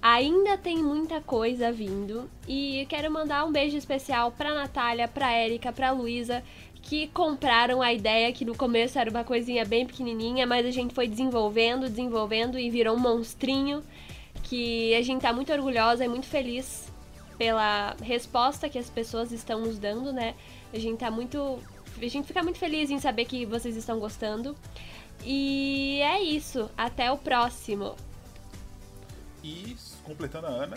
Ainda 0.00 0.56
tem 0.58 0.78
muita 0.78 1.20
coisa 1.20 1.70
vindo 1.70 2.28
e 2.48 2.86
quero 2.88 3.12
mandar 3.12 3.44
um 3.44 3.52
beijo 3.52 3.76
especial 3.76 4.32
pra 4.32 4.54
Natália, 4.54 5.06
pra 5.06 5.30
Érica, 5.30 5.72
pra 5.72 5.92
Luísa, 5.92 6.42
que 6.82 7.06
compraram 7.08 7.80
a 7.80 7.92
ideia 7.92 8.32
que 8.32 8.44
no 8.44 8.56
começo 8.56 8.98
era 8.98 9.08
uma 9.08 9.22
coisinha 9.22 9.64
bem 9.64 9.86
pequenininha, 9.86 10.46
mas 10.46 10.66
a 10.66 10.70
gente 10.70 10.92
foi 10.92 11.06
desenvolvendo, 11.06 11.88
desenvolvendo 11.88 12.58
e 12.58 12.68
virou 12.68 12.96
um 12.96 12.98
monstrinho 12.98 13.82
que 14.52 14.94
a 14.94 15.00
gente 15.00 15.22
tá 15.22 15.32
muito 15.32 15.50
orgulhosa 15.50 16.04
e 16.04 16.08
muito 16.08 16.26
feliz 16.26 16.86
pela 17.38 17.96
resposta 18.02 18.68
que 18.68 18.78
as 18.78 18.90
pessoas 18.90 19.32
estão 19.32 19.60
nos 19.60 19.78
dando, 19.78 20.12
né? 20.12 20.34
A 20.74 20.78
gente 20.78 20.98
tá 20.98 21.10
muito 21.10 21.58
a 21.96 22.06
gente 22.06 22.26
fica 22.26 22.42
muito 22.42 22.58
feliz 22.58 22.90
em 22.90 23.00
saber 23.00 23.24
que 23.24 23.46
vocês 23.46 23.74
estão 23.76 23.98
gostando. 23.98 24.54
E 25.24 26.00
é 26.02 26.20
isso, 26.20 26.68
até 26.76 27.10
o 27.10 27.16
próximo. 27.16 27.96
E 29.42 29.74
completando 30.04 30.48
a 30.48 30.50
Ana, 30.50 30.76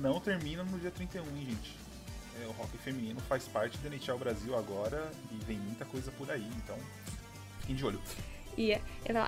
não 0.00 0.18
termina 0.18 0.64
no 0.64 0.76
dia 0.76 0.90
31, 0.90 1.22
hein, 1.22 1.46
gente. 1.48 1.76
É, 2.42 2.46
o 2.48 2.50
rock 2.52 2.76
feminino 2.78 3.20
faz 3.20 3.44
parte 3.46 3.78
do 3.78 3.86
NHL 3.86 4.18
Brasil 4.18 4.58
agora 4.58 5.12
e 5.30 5.44
vem 5.44 5.58
muita 5.58 5.84
coisa 5.84 6.10
por 6.10 6.28
aí, 6.28 6.50
então 6.56 6.76
fiquem 7.60 7.76
de 7.76 7.84
olho. 7.84 8.00
Ia, 8.56 8.80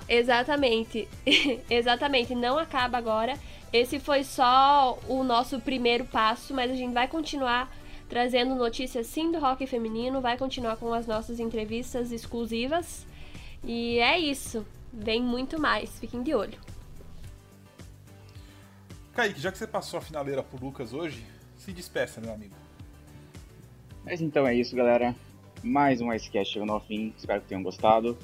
exatamente, 0.09 1.07
exatamente, 1.69 2.35
não 2.35 2.59
acaba 2.59 2.97
agora. 2.97 3.39
Esse 3.73 4.01
foi 4.01 4.25
só 4.25 4.99
o 5.07 5.23
nosso 5.23 5.61
primeiro 5.61 6.05
passo, 6.07 6.55
mas 6.55 6.71
a 6.71 6.75
gente 6.75 6.95
vai 6.95 7.07
continuar 7.07 7.71
trazendo 8.09 8.55
notícias 8.55 9.07
sim 9.07 9.31
do 9.31 9.39
rock 9.39 9.67
feminino, 9.67 10.21
vai 10.21 10.39
continuar 10.39 10.77
com 10.77 10.93
as 10.95 11.07
nossas 11.07 11.39
entrevistas 11.39 12.11
exclusivas. 12.11 13.07
E 13.63 13.99
é 13.99 14.19
isso, 14.19 14.67
vem 14.93 15.23
muito 15.23 15.61
mais, 15.61 15.99
fiquem 15.99 16.23
de 16.23 16.35
olho. 16.35 16.59
Kaique, 19.13 19.41
já 19.41 19.53
que 19.53 19.59
você 19.59 19.67
passou 19.67 19.99
a 19.99 20.01
finaleira 20.01 20.43
pro 20.43 20.65
Lucas 20.65 20.95
hoje, 20.95 21.27
se 21.57 21.73
despeça, 21.73 22.21
meu 22.21 22.33
amigo. 22.33 22.55
Mas 24.05 24.23
então 24.23 24.47
é 24.47 24.55
isso, 24.55 24.75
galera. 24.75 25.15
Mais 25.63 26.01
um 26.01 26.13
Icecast 26.13 26.53
chegando 26.53 26.73
ao 26.73 26.81
fim. 26.81 27.13
Espero 27.19 27.43
que 27.43 27.49
tenham 27.49 27.63
gostado. 27.63 28.17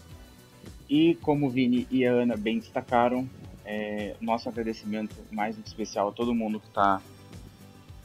E 0.94 1.16
como 1.16 1.48
o 1.48 1.50
Vini 1.50 1.88
e 1.90 2.06
a 2.06 2.12
Ana 2.12 2.36
bem 2.36 2.60
destacaram, 2.60 3.28
é, 3.64 4.14
nosso 4.20 4.48
agradecimento 4.48 5.16
mais 5.32 5.58
especial 5.58 6.10
a 6.10 6.12
todo 6.12 6.32
mundo 6.32 6.60
que 6.60 6.68
está 6.68 7.02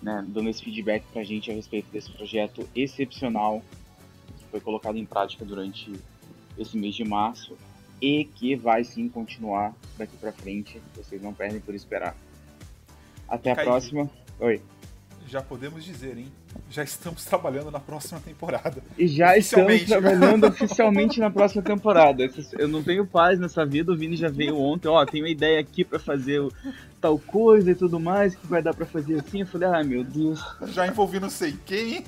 né, 0.01 0.25
dando 0.27 0.49
esse 0.49 0.63
feedback 0.63 1.03
para 1.13 1.21
a 1.21 1.23
gente 1.23 1.51
a 1.51 1.53
respeito 1.53 1.87
desse 1.91 2.09
projeto 2.11 2.67
excepcional 2.75 3.61
que 4.39 4.45
foi 4.45 4.59
colocado 4.59 4.97
em 4.97 5.05
prática 5.05 5.45
durante 5.45 5.93
esse 6.57 6.75
mês 6.75 6.95
de 6.95 7.03
março 7.03 7.55
e 8.01 8.25
que 8.25 8.55
vai 8.55 8.83
sim 8.83 9.07
continuar 9.07 9.75
daqui 9.95 10.17
para 10.17 10.31
frente. 10.31 10.81
Vocês 10.95 11.21
não 11.21 11.31
perdem 11.31 11.59
por 11.59 11.75
esperar. 11.75 12.17
Até 13.27 13.51
a 13.51 13.55
próxima. 13.55 14.09
Oi. 14.39 14.63
Já 15.27 15.41
podemos 15.41 15.83
dizer, 15.83 16.17
hein? 16.17 16.27
Já 16.71 16.83
estamos 16.83 17.23
trabalhando 17.23 17.69
na 17.69 17.79
próxima 17.79 18.19
temporada. 18.19 18.81
E 18.97 19.07
já 19.07 19.37
estamos 19.37 19.83
trabalhando 19.83 20.45
oficialmente 20.49 21.19
na 21.19 21.29
próxima 21.29 21.61
temporada. 21.61 22.27
Eu 22.57 22.67
não 22.67 22.81
tenho 22.83 23.05
paz 23.05 23.39
nessa 23.39 23.65
vida. 23.65 23.91
O 23.91 23.97
Vini 23.97 24.15
já 24.15 24.29
veio 24.29 24.57
ontem. 24.57 24.87
Ó, 24.87 25.05
tem 25.05 25.21
uma 25.21 25.29
ideia 25.29 25.59
aqui 25.59 25.83
para 25.83 25.99
fazer 25.99 26.41
tal 26.99 27.19
coisa 27.19 27.71
e 27.71 27.75
tudo 27.75 27.99
mais 27.99 28.35
que 28.35 28.47
vai 28.47 28.61
dar 28.61 28.73
para 28.73 28.85
fazer 28.85 29.19
assim. 29.19 29.41
Eu 29.41 29.47
falei, 29.47 29.67
ai 29.67 29.81
ah, 29.81 29.83
meu 29.83 30.03
Deus. 30.03 30.43
Já 30.67 30.87
envolvi 30.87 31.19
não 31.19 31.29
sei 31.29 31.55
quem. 31.65 32.03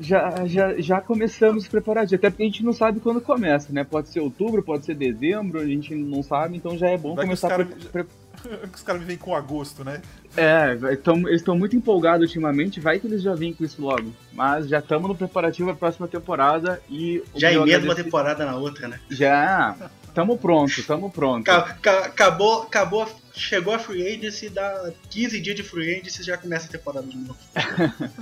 já, 0.00 0.46
já, 0.46 0.80
já 0.80 1.00
começamos 1.00 1.66
preparados, 1.68 2.12
até 2.12 2.28
porque 2.30 2.42
a 2.42 2.46
gente 2.46 2.64
não 2.64 2.72
sabe 2.72 3.00
quando 3.00 3.20
começa, 3.20 3.72
né? 3.72 3.84
Pode 3.84 4.08
ser 4.08 4.20
outubro, 4.20 4.62
pode 4.62 4.84
ser 4.84 4.94
dezembro, 4.94 5.60
a 5.60 5.66
gente 5.66 5.94
não 5.94 6.22
sabe, 6.22 6.56
então 6.56 6.76
já 6.76 6.88
é 6.88 6.98
bom 6.98 7.14
Vai 7.14 7.24
começar 7.24 7.48
cara- 7.48 7.64
pre- 7.90 8.06
Os 8.74 8.82
caras 8.82 9.00
me 9.00 9.06
vêm 9.06 9.16
com 9.16 9.34
agosto, 9.34 9.84
né? 9.84 10.00
É, 10.36 10.74
tão- 10.96 11.28
eles 11.28 11.40
estão 11.40 11.56
muito 11.58 11.76
empolgados 11.76 12.26
ultimamente, 12.26 12.80
vai 12.80 12.98
que 12.98 13.06
eles 13.06 13.22
já 13.22 13.34
vêm 13.34 13.52
com 13.52 13.64
isso 13.64 13.80
logo. 13.82 14.12
Mas 14.32 14.68
já 14.68 14.78
estamos 14.78 15.08
no 15.08 15.14
preparativo 15.14 15.68
da 15.70 15.74
próxima 15.76 16.08
temporada 16.08 16.82
e. 16.88 17.22
Já 17.34 17.50
meu 17.50 17.62
emenda 17.62 17.84
uma 17.86 17.94
temporada 17.94 18.44
na 18.46 18.56
outra, 18.56 18.88
né? 18.88 18.98
Já, 19.10 19.76
tamo 20.14 20.36
pronto, 20.38 20.82
tamo 20.84 21.10
pronto. 21.10 21.44
Ca- 21.44 21.76
ca- 21.82 21.98
acabou, 22.06 22.62
acabou, 22.62 23.08
chegou 23.34 23.74
a 23.74 23.78
Free 23.78 24.06
Agency, 24.16 24.48
dá 24.48 24.90
15 25.10 25.40
dias 25.40 25.56
de 25.56 25.62
Free 25.62 25.96
Agency 25.98 26.22
já 26.22 26.36
começa 26.38 26.66
a 26.66 26.70
temporada 26.70 27.06
de 27.06 27.16
novo. 27.18 27.36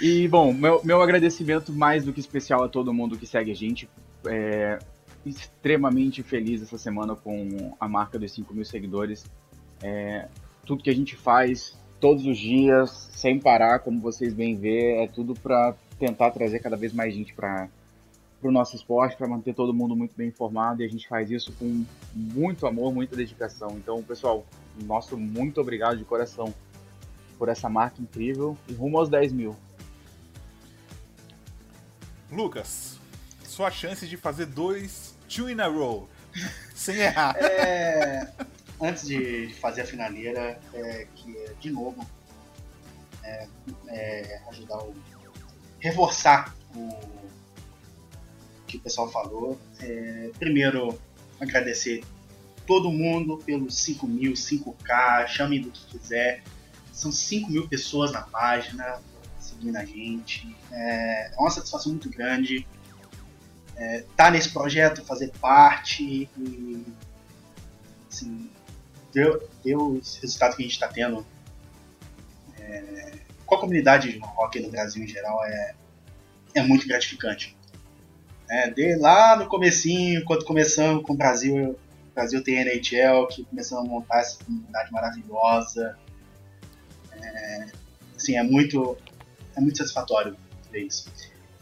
E, 0.00 0.26
bom, 0.28 0.50
meu, 0.52 0.80
meu 0.82 1.02
agradecimento 1.02 1.70
mais 1.72 2.04
do 2.04 2.12
que 2.12 2.20
especial 2.20 2.64
a 2.64 2.68
todo 2.70 2.90
mundo 2.90 3.18
que 3.18 3.26
segue 3.26 3.50
a 3.50 3.54
gente. 3.54 3.86
É, 4.26 4.78
extremamente 5.24 6.22
feliz 6.22 6.62
essa 6.62 6.78
semana 6.78 7.14
com 7.14 7.74
a 7.78 7.88
marca 7.88 8.18
dos 8.18 8.32
5 8.32 8.54
mil 8.54 8.64
seguidores. 8.64 9.24
É, 9.82 10.28
tudo 10.64 10.82
que 10.82 10.90
a 10.90 10.94
gente 10.94 11.16
faz 11.16 11.76
todos 12.00 12.24
os 12.26 12.38
dias, 12.38 13.08
sem 13.12 13.38
parar, 13.38 13.80
como 13.80 14.00
vocês 14.00 14.32
bem 14.32 14.56
vê, 14.56 15.02
é 15.02 15.06
tudo 15.06 15.34
para 15.34 15.74
tentar 15.98 16.30
trazer 16.30 16.60
cada 16.60 16.76
vez 16.76 16.92
mais 16.92 17.12
gente 17.14 17.34
para 17.34 17.68
o 18.42 18.50
nosso 18.50 18.74
esporte, 18.74 19.16
para 19.16 19.28
manter 19.28 19.54
todo 19.54 19.74
mundo 19.74 19.94
muito 19.94 20.14
bem 20.16 20.28
informado. 20.28 20.82
E 20.82 20.86
a 20.86 20.88
gente 20.88 21.06
faz 21.06 21.30
isso 21.30 21.52
com 21.52 21.84
muito 22.14 22.66
amor, 22.66 22.92
muita 22.92 23.14
dedicação. 23.14 23.72
Então, 23.76 24.02
pessoal, 24.02 24.46
nosso 24.84 25.16
muito 25.18 25.60
obrigado 25.60 25.98
de 25.98 26.04
coração 26.04 26.54
por 27.38 27.48
essa 27.48 27.68
marca 27.68 28.00
incrível 28.00 28.56
e 28.68 28.72
rumo 28.72 28.98
aos 28.98 29.08
10 29.08 29.32
mil. 29.32 29.56
Lucas, 32.30 32.98
sua 33.44 33.70
chance 33.70 34.06
de 34.06 34.16
fazer 34.16 34.46
dois 34.46 35.09
two 35.30 35.48
in 35.48 35.60
a 35.60 35.68
row. 35.68 36.08
sem 36.74 36.96
errar. 36.96 37.36
É, 37.36 38.32
antes 38.80 39.06
de 39.06 39.54
fazer 39.60 39.82
a 39.82 39.86
finaleira, 39.86 40.60
é, 40.74 41.06
que 41.14 41.36
é, 41.36 41.52
de 41.60 41.70
novo, 41.70 42.06
é, 43.22 43.46
é, 43.88 44.40
ajudar 44.48 44.78
o. 44.78 44.94
reforçar 45.78 46.54
o 46.74 46.88
que 48.66 48.76
o 48.76 48.80
pessoal 48.80 49.10
falou. 49.10 49.60
É, 49.80 50.30
primeiro, 50.38 50.98
agradecer 51.40 52.04
todo 52.66 52.90
mundo 52.90 53.38
pelos 53.38 53.76
5 53.78 54.06
mil, 54.06 54.32
5K, 54.32 55.26
chamem 55.26 55.60
do 55.60 55.70
que 55.70 55.84
quiser. 55.86 56.42
São 56.92 57.10
5 57.10 57.50
mil 57.50 57.68
pessoas 57.68 58.12
na 58.12 58.22
página 58.22 59.00
seguindo 59.38 59.76
a 59.76 59.84
gente. 59.84 60.56
É, 60.70 61.32
é 61.32 61.36
uma 61.38 61.50
satisfação 61.50 61.92
muito 61.92 62.08
grande 62.08 62.66
estar 63.80 64.24
tá 64.24 64.30
nesse 64.30 64.50
projeto, 64.50 65.04
fazer 65.04 65.30
parte 65.40 66.28
e 66.36 66.84
assim, 68.10 68.50
ver, 69.12 69.40
ver 69.64 69.76
os 69.76 70.16
resultados 70.16 70.56
que 70.56 70.62
a 70.62 70.66
gente 70.66 70.74
está 70.74 70.88
tendo 70.88 71.26
é, 72.58 73.12
com 73.46 73.54
a 73.54 73.60
comunidade 73.60 74.12
de 74.12 74.18
rock 74.18 74.60
no 74.60 74.70
Brasil 74.70 75.02
em 75.02 75.08
geral 75.08 75.44
é, 75.44 75.74
é 76.54 76.62
muito 76.62 76.86
gratificante. 76.86 77.56
É, 78.48 78.68
de 78.68 78.96
lá 78.96 79.36
no 79.36 79.46
comecinho, 79.46 80.24
quando 80.24 80.44
começamos 80.44 81.04
com 81.04 81.12
o 81.12 81.16
Brasil, 81.16 81.78
o 82.10 82.14
Brasil 82.14 82.42
tem 82.42 82.56
NHL, 82.56 83.28
que 83.28 83.44
começamos 83.44 83.86
a 83.86 83.88
montar 83.88 84.20
essa 84.20 84.44
comunidade 84.44 84.90
maravilhosa. 84.90 85.96
É, 87.12 87.66
assim, 88.16 88.36
é 88.36 88.42
muito, 88.42 88.96
é 89.56 89.60
muito 89.60 89.78
satisfatório 89.78 90.36
ver 90.70 90.82
isso. 90.82 91.12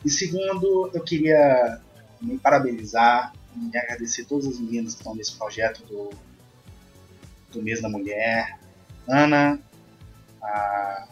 E 0.02 0.10
segundo, 0.10 0.90
eu 0.94 1.02
queria 1.02 1.80
me 2.20 2.38
parabenizar 2.38 3.32
e 3.56 3.76
agradecer 3.76 4.24
todos 4.24 4.46
os 4.46 4.60
meninos 4.60 4.94
que 4.94 5.00
estão 5.00 5.14
nesse 5.14 5.34
projeto 5.36 5.84
do, 5.84 6.10
do 7.52 7.62
mês 7.62 7.80
da 7.80 7.88
mulher. 7.88 8.58
Ana, 9.06 9.58
a, 10.42 11.08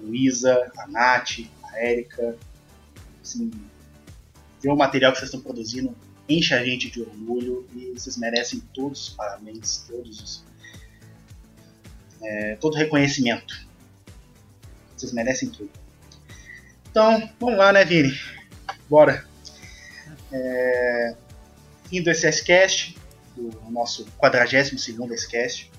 Luísa, 0.00 0.70
a 0.76 0.86
Nath, 0.86 1.40
a 1.62 1.78
Érica. 1.78 2.36
Assim, 3.22 3.50
ver 4.60 4.70
o 4.70 4.76
material 4.76 5.12
que 5.12 5.18
vocês 5.18 5.28
estão 5.28 5.40
produzindo 5.40 5.94
enche 6.28 6.54
a 6.54 6.64
gente 6.64 6.90
de 6.90 7.02
orgulho 7.02 7.66
e 7.74 7.92
vocês 7.92 8.16
merecem 8.16 8.60
todos 8.72 9.08
os 9.08 9.14
parabéns, 9.14 9.84
todos 9.86 10.20
os, 10.20 10.44
é, 12.22 12.56
todo 12.56 12.76
reconhecimento. 12.76 13.66
Vocês 14.96 15.12
merecem 15.12 15.50
tudo. 15.50 15.70
Então, 16.90 17.28
vamos 17.40 17.58
lá, 17.58 17.72
né, 17.72 17.84
Vini? 17.84 18.18
Bora! 18.88 19.33
É, 20.32 21.16
fim 21.88 22.02
do 22.02 22.10
SSCast, 22.10 22.96
do 23.36 23.50
nosso 23.70 24.04
42º 24.20 25.12
SCast. 25.14 25.70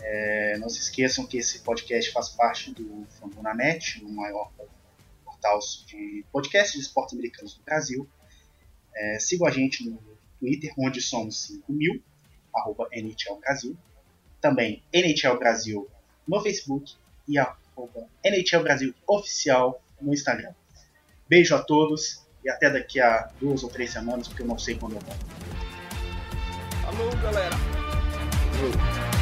É, 0.00 0.58
não 0.58 0.68
se 0.68 0.80
esqueçam 0.80 1.26
que 1.26 1.38
esse 1.38 1.60
podcast 1.60 2.10
faz 2.12 2.30
parte 2.30 2.72
do 2.72 3.06
Fambonanet, 3.20 4.02
o 4.04 4.08
maior 4.08 4.50
portal 5.24 5.58
de 5.86 6.24
podcasts 6.32 6.74
de 6.74 6.80
esportes 6.80 7.14
americanos 7.14 7.54
do 7.54 7.62
Brasil. 7.62 8.08
É, 8.94 9.18
sigam 9.18 9.46
a 9.46 9.50
gente 9.50 9.88
no 9.88 10.00
Twitter, 10.38 10.72
onde 10.78 11.00
somos 11.00 11.42
5 11.46 11.72
mil, 11.72 12.02
arroba 12.54 12.88
NHL 12.92 13.38
Brasil. 13.40 13.76
Também 14.40 14.82
NHL 14.92 15.38
Brasil 15.38 15.88
no 16.26 16.40
Facebook 16.40 16.94
e 17.26 17.38
arroba 17.38 18.08
NHL 18.24 18.62
Brasil 18.62 18.94
Oficial 19.06 19.82
no 20.00 20.12
Instagram. 20.12 20.52
Beijo 21.28 21.54
a 21.54 21.62
todos 21.62 22.26
e 22.44 22.50
até 22.50 22.70
daqui 22.70 23.00
a 23.00 23.28
duas 23.40 23.62
ou 23.62 23.70
três 23.70 23.90
semanas, 23.90 24.28
porque 24.28 24.42
eu 24.42 24.46
não 24.46 24.58
sei 24.58 24.76
quando 24.76 24.94
eu 24.94 25.00
volto. 25.00 25.26
Falou, 26.82 27.16
galera. 27.22 27.56
Valeu. 28.56 29.17